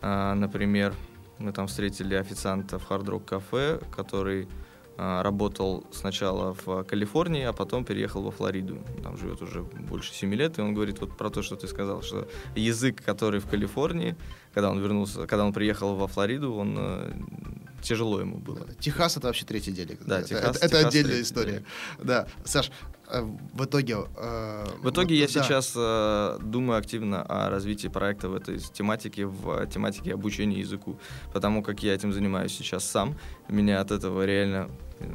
[0.00, 0.94] а, например,
[1.38, 4.48] мы там встретили официанта в Hard Rock кафе, который
[4.96, 8.78] а, работал сначала в Калифорнии, а потом переехал во Флориду.
[9.02, 12.02] Там живет уже больше семи лет, и он говорит вот про то, что ты сказал,
[12.02, 14.16] что язык, который в Калифорнии,
[14.52, 17.12] когда он вернулся, когда он приехал во Флориду, он э,
[17.84, 18.66] тяжело ему было.
[18.80, 20.00] Техас это вообще третий делик.
[20.04, 21.64] Да, это, Техас- это- это Техас отдельная третий история.
[22.02, 22.70] Да, Саш,
[23.08, 23.20] э,
[23.52, 23.96] в итоге...
[24.16, 25.32] э, В итоге я да.
[25.32, 30.98] сейчас э, думаю активно о развитии проекта в этой тематике, в тематике обучения языку,
[31.32, 33.16] потому как я этим занимаюсь сейчас сам.
[33.48, 34.68] Меня от этого реально,
[35.00, 35.06] э,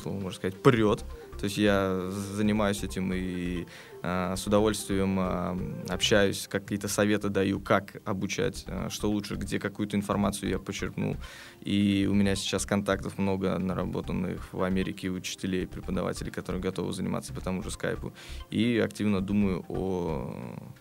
[0.00, 1.04] слово можно сказать, прет.
[1.38, 3.66] То есть я занимаюсь этим и
[4.02, 10.50] с удовольствием э, общаюсь, какие-то советы даю, как обучать, э, что лучше, где какую-то информацию
[10.50, 11.16] я почерпнул.
[11.60, 17.40] И у меня сейчас контактов много наработанных в Америке учителей, преподавателей, которые готовы заниматься по
[17.40, 18.12] тому же скайпу.
[18.50, 20.34] И активно думаю о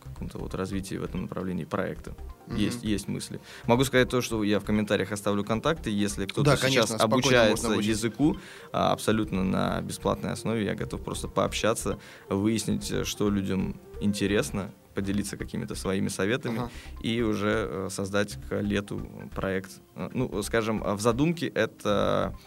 [0.03, 2.15] каком-то вот развитии в этом направлении проекта.
[2.52, 2.60] Мгм.
[2.60, 3.39] Есть, есть мысли.
[3.66, 5.89] Могу сказать то, что я в комментариях оставлю контакты.
[5.89, 8.38] Если кто-то Да, сейчас конечно, обучается языку
[8.72, 11.97] а, абсолютно на бесплатной основе, я готов просто пообщаться,
[12.30, 16.72] выяснить, э, что людям интересно, поделиться какими-то своими советами Ага.
[17.02, 19.02] и уже э, создать к лету
[19.34, 19.72] проект.
[19.95, 22.38] Э, Ну, скажем, э, в задумке это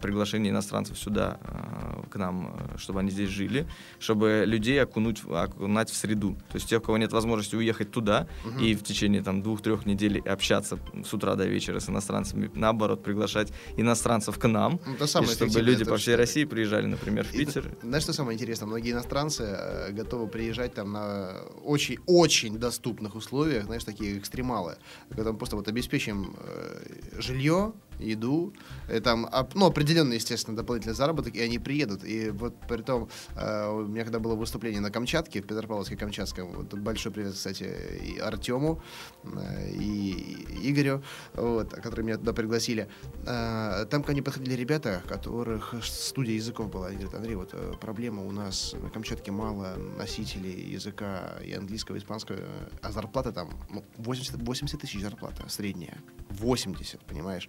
[0.00, 3.66] приглашение иностранцев сюда, э, к нам, э, чтобы они здесь жили,
[3.98, 6.34] чтобы людей окунуть, окунать в среду.
[6.50, 8.58] То есть тех, у кого нет возможности уехать туда Мгм.
[8.60, 13.52] и в течение там двух-трех недель общаться с утра до вечера с иностранцами, наоборот, приглашать
[13.76, 17.24] иностранцев к нам, Ну, это и самое чтобы эффективное, люди по всей России приезжали, например,
[17.24, 17.62] в И Питер.
[17.64, 18.66] т- Знаешь, что самое интересное?
[18.66, 21.32] Многие иностранцы э, готовы приезжать там на
[21.64, 24.76] очень-очень доступных условиях, знаешь, такие экстремалы,
[25.10, 28.52] когда мы просто вот обеспечим э, жилье, еду,
[28.92, 32.04] и там, ну, определенный, естественно, дополнительный заработок, и они приедут.
[32.04, 36.74] И вот при том, э, у меня когда было выступление на Камчатке, в Петропавловске-Камчатском, вот,
[36.74, 37.64] большой привет, кстати,
[38.04, 38.82] и Артему,
[39.24, 41.02] э, и Игорю,
[41.34, 42.88] вот, которые меня туда пригласили.
[43.26, 46.88] Э, Там ко мне подходили ребята, которых студия языков была.
[46.88, 51.98] Они говорят, Андрей, вот проблема у нас на Камчатке мало носителей языка и английского, и
[51.98, 52.38] испанского,
[52.80, 55.98] а зарплата там ну, 80, 80 тысяч зарплата средняя.
[56.30, 57.48] 80, понимаешь?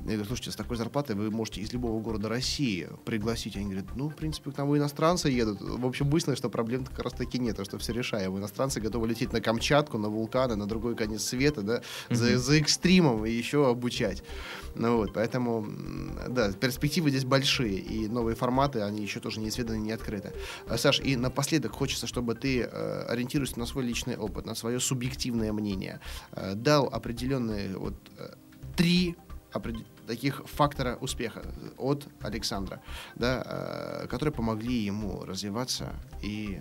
[0.00, 3.56] Я говорю, слушайте, с такой зарплатой вы можете из любого города России пригласить.
[3.56, 5.60] Они говорят, ну, в принципе, к нам и иностранцы едут.
[5.60, 8.36] В общем, выяснилось, что проблем как раз таки нет, а что все решаем.
[8.38, 12.14] Иностранцы готовы лететь на Камчатку, на вулканы, на другой конец света, да, mm-hmm.
[12.14, 14.22] за, за экстримом и еще обучать.
[14.74, 15.66] Ну вот, поэтому,
[16.28, 20.32] да, перспективы здесь большие, и новые форматы, они еще тоже не исследованы, не открыты.
[20.68, 24.78] А, Саш, и напоследок хочется, чтобы ты, э, ориентируясь на свой личный опыт, на свое
[24.78, 26.00] субъективное мнение,
[26.32, 28.34] э, дал определенные вот э,
[28.76, 29.16] три
[30.06, 31.42] таких фактора успеха
[31.76, 32.80] от Александра,
[33.14, 36.60] да, которые помогли ему развиваться и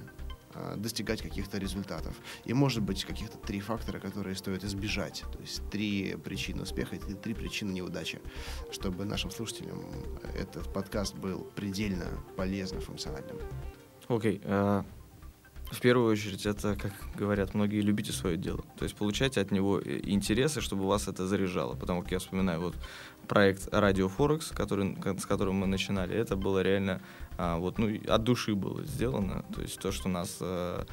[0.58, 2.16] Э, достигать каких-то результатов.
[2.46, 5.24] И может быть каких-то три фактора, которые стоит избежать.
[5.32, 8.20] То есть три причины успеха и три причины неудачи,
[8.72, 9.86] чтобы нашим слушателям
[10.36, 12.06] этот подкаст был предельно
[12.38, 13.38] полезным, функциональным.
[14.08, 14.38] Окей.
[14.38, 14.86] Okay, uh...
[15.72, 18.64] В первую очередь, это, как говорят многие, любите свое дело.
[18.78, 21.76] То есть получайте от него интересы, чтобы вас это заряжало.
[21.76, 22.76] Потому как я вспоминаю вот
[23.28, 27.02] проект Forex, который, с которым мы начинали, это было реально
[27.38, 29.44] а, вот, ну, от души было сделано.
[29.54, 30.86] То есть то, что нас а,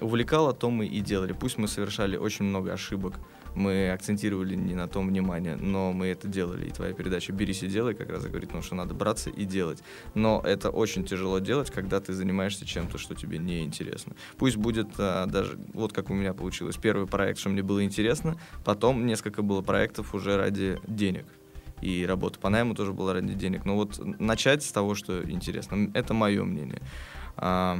[0.00, 1.32] увлекало, то мы и делали.
[1.32, 3.14] Пусть мы совершали очень много ошибок,
[3.54, 6.68] мы акцентировали не на том внимание, но мы это делали.
[6.68, 9.82] И твоя передача «Берись и делай» как раз говорит, ну, что надо браться и делать.
[10.14, 14.14] Но это очень тяжело делать, когда ты занимаешься чем-то, что тебе не интересно.
[14.36, 18.36] Пусть будет а, даже, вот как у меня получилось, первый проект, что мне было интересно,
[18.64, 21.26] потом несколько было проектов уже ради денег
[21.80, 23.64] и работа по найму тоже была ради денег.
[23.64, 26.80] Но вот начать с того, что интересно, это мое мнение.
[27.36, 27.78] А,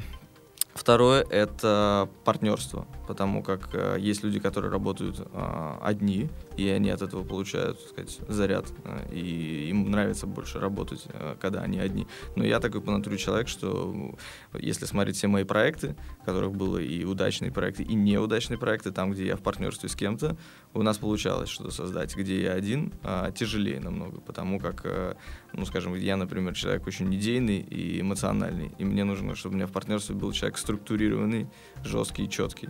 [0.80, 7.00] второе— это партнерство, потому как э, есть люди, которые работают э, одни, и они от
[7.00, 12.06] этого получают, так сказать, заряд, э, и им нравится больше работать, э, когда они одни.
[12.36, 14.14] Но я такой по натуре человек, что
[14.52, 19.26] если смотреть все мои проекты, которых было и удачные проекты, и неудачные проекты, там, где
[19.26, 20.36] я в партнерстве с кем-то,
[20.74, 22.14] у нас получалось что-то создать.
[22.14, 25.14] Где я один, а, тяжелее намного, потому как, э,
[25.54, 29.66] ну, скажем, я, например, человек очень идейный и эмоциональный, и мне нужно, чтобы у меня
[29.66, 31.48] в партнерстве был человек структурированный,
[31.84, 32.68] жесткий и четкий.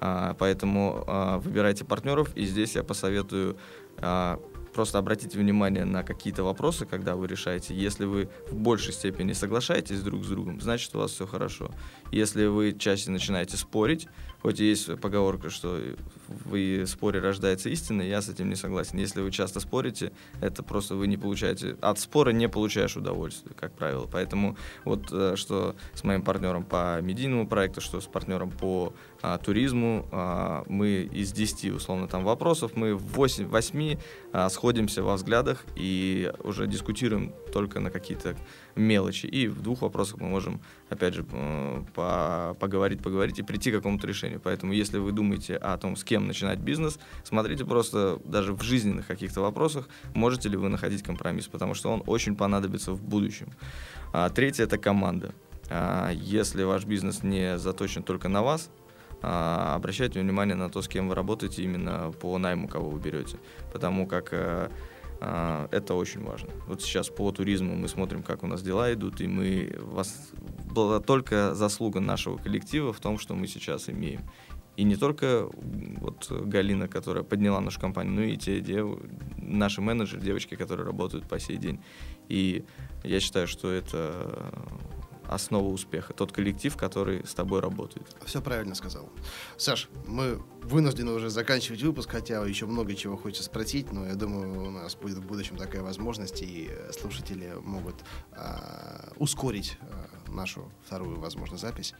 [0.00, 3.56] А, поэтому а, выбирайте партнеров, и здесь я посоветую
[3.98, 4.40] а,
[4.74, 7.74] просто обратите внимание на какие-то вопросы, когда вы решаете.
[7.74, 11.70] Если вы в большей степени соглашаетесь друг с другом, значит у вас все хорошо.
[12.10, 14.08] Если вы чаще начинаете спорить,
[14.44, 15.80] хоть есть поговорка, что
[16.28, 18.98] в споре рождается истина, я с этим не согласен.
[18.98, 21.78] Если вы часто спорите, это просто вы не получаете...
[21.80, 24.06] От спора не получаешь удовольствия, как правило.
[24.10, 28.92] Поэтому вот э, что с моим партнером по медийному проекту, что с партнером по
[29.26, 33.96] а, туризму, а, мы из 10, условно, там вопросов, мы в 8, 8
[34.34, 38.36] а, сходимся во взглядах и уже дискутируем только на какие-то
[38.76, 39.24] мелочи.
[39.24, 41.24] И в двух вопросах мы можем, опять же,
[41.94, 44.33] по поговорить, поговорить и прийти к какому-то решению.
[44.38, 49.06] Поэтому, если вы думаете о том, с кем начинать бизнес, смотрите просто даже в жизненных
[49.06, 53.52] каких-то вопросах, можете ли вы находить компромисс, потому что он очень понадобится в будущем.
[54.12, 55.34] А, третье— это команда.
[55.70, 58.70] А, если ваш бизнес не заточен только на вас,
[59.22, 63.38] а, обращайте внимание на то, с кем вы работаете именно по найму, кого вы берете.
[63.72, 64.68] Потому как э,
[65.70, 66.50] это очень важно.
[66.66, 70.32] Вот сейчас по туризму мы смотрим, как у нас дела идут, и мы вас
[70.70, 74.20] была только заслуга нашего коллектива в том, что мы сейчас имеем.
[74.76, 75.48] И не только
[76.00, 78.98] вот Галина, которая подняла нашу компанию, но и те дев...
[79.36, 81.78] наши менеджеры, девочки, которые работают по сей день.
[82.28, 82.64] И
[83.04, 84.52] я считаю, что это
[85.34, 88.06] основа успеха, тот коллектив, который с тобой работает.
[88.24, 89.08] Все правильно сказал.
[89.56, 94.68] Саш, мы вынуждены уже заканчивать выпуск, хотя еще много чего хочется спросить, но я думаю,
[94.68, 97.96] у нас будет в будущем такая возможность, и слушатели могут
[98.32, 101.94] э, ускорить э, нашу вторую, возможно, запись.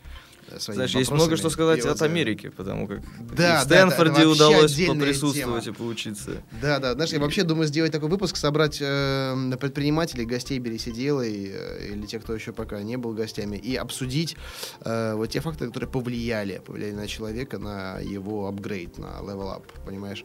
[0.49, 3.03] Э, Знаешь, есть много что сказать от Америки, потому как
[3.35, 5.75] да, в Стэнфорде да, удалось поприсутствовать тема.
[5.75, 6.43] и поучиться.
[6.61, 6.95] Да, да.
[6.95, 11.93] Знаешь, я вообще думаю сделать такой выпуск, собрать э, предпринимателей, гостей «Берись и делай», э,
[11.93, 14.37] или тех, кто еще пока не был гостями, и обсудить
[14.81, 19.65] э, вот те факторы, которые повлияли, повлияли на человека, на его апгрейд, на level up,
[19.85, 20.25] понимаешь?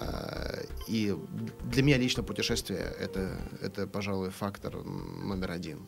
[0.00, 1.16] Э, и
[1.64, 3.30] для меня лично путешествие это,—
[3.62, 5.86] это, пожалуй, фактор номер один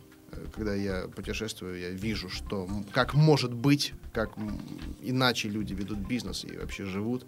[0.54, 4.32] когда я путешествую, я вижу, что как может быть, как
[5.00, 7.26] иначе люди ведут бизнес и вообще живут.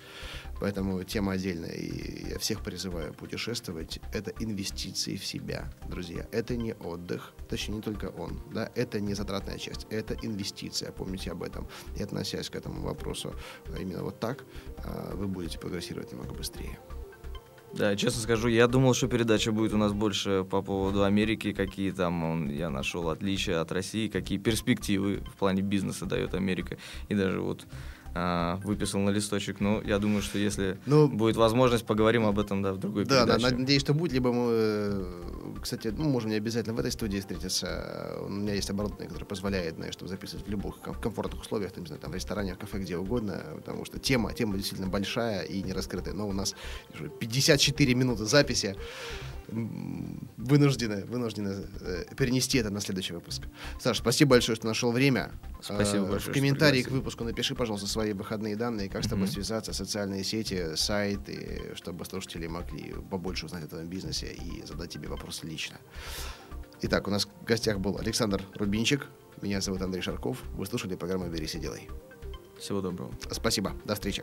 [0.60, 1.72] Поэтому тема отдельная.
[1.72, 4.00] И я всех призываю путешествовать.
[4.12, 6.26] Это инвестиции в себя, друзья.
[6.32, 8.40] Это не отдых, точнее не только он.
[8.52, 8.70] Да?
[8.74, 10.92] Это не затратная часть, это инвестиция.
[10.92, 11.66] Помните об этом.
[11.96, 13.34] И относясь к этому вопросу
[13.78, 14.44] именно вот так,
[14.78, 16.78] а, вы будете прогрессировать немного быстрее.
[17.76, 21.90] Да, честно скажу, я думал, что передача будет у нас больше по поводу Америки, какие
[21.90, 26.76] там он, я нашел отличия от России, какие перспективы в плане бизнеса дает Америка.
[27.08, 27.66] И даже вот
[28.14, 29.60] а, выписал на листочек.
[29.60, 33.26] Ну, я думаю, что если Ну, будет возможность, поговорим об этом, да, в другой Да,
[33.26, 33.56] да, передаче.
[33.56, 38.18] надеюсь, что будет, либо мы, э, кстати, ну, можем не обязательно в этой студии встретиться.
[38.24, 41.82] У меня есть оборудование, которое позволяет, знаешь, чтобы записывать в любых ком- комфортных условиях, там,
[41.84, 45.42] не знаю, там, в ресторане, в кафе, где угодно, потому что тема, тема действительно большая
[45.42, 46.14] и не раскрытая.
[46.14, 46.54] Но у нас
[46.94, 48.76] уже 54 минуты записи.
[49.48, 53.42] Вынуждены, вынуждены э, перенести это на следующий выпуск.
[53.80, 55.30] Саш, спасибо большое, что нашел время.
[55.62, 59.24] Спасибо Э, большое, В комментарии к выпуску напиши, пожалуйста, свои выходные данные, как с тобой
[59.26, 59.32] Мгм.
[59.34, 64.90] связаться, социальные сети, сайт, и чтобы слушатели могли побольше узнать о твоем бизнесе и задать
[64.90, 65.76] тебе вопросы лично.
[66.82, 69.06] Итак, у нас в гостях был Александр Рубинчик.
[69.40, 70.42] Меня зовут Андрей Шарков.
[70.56, 71.88] Вы слушали программу «Берись и делай».
[72.58, 73.12] Всего доброго.
[73.30, 73.72] Спасибо.
[73.84, 74.22] До встречи.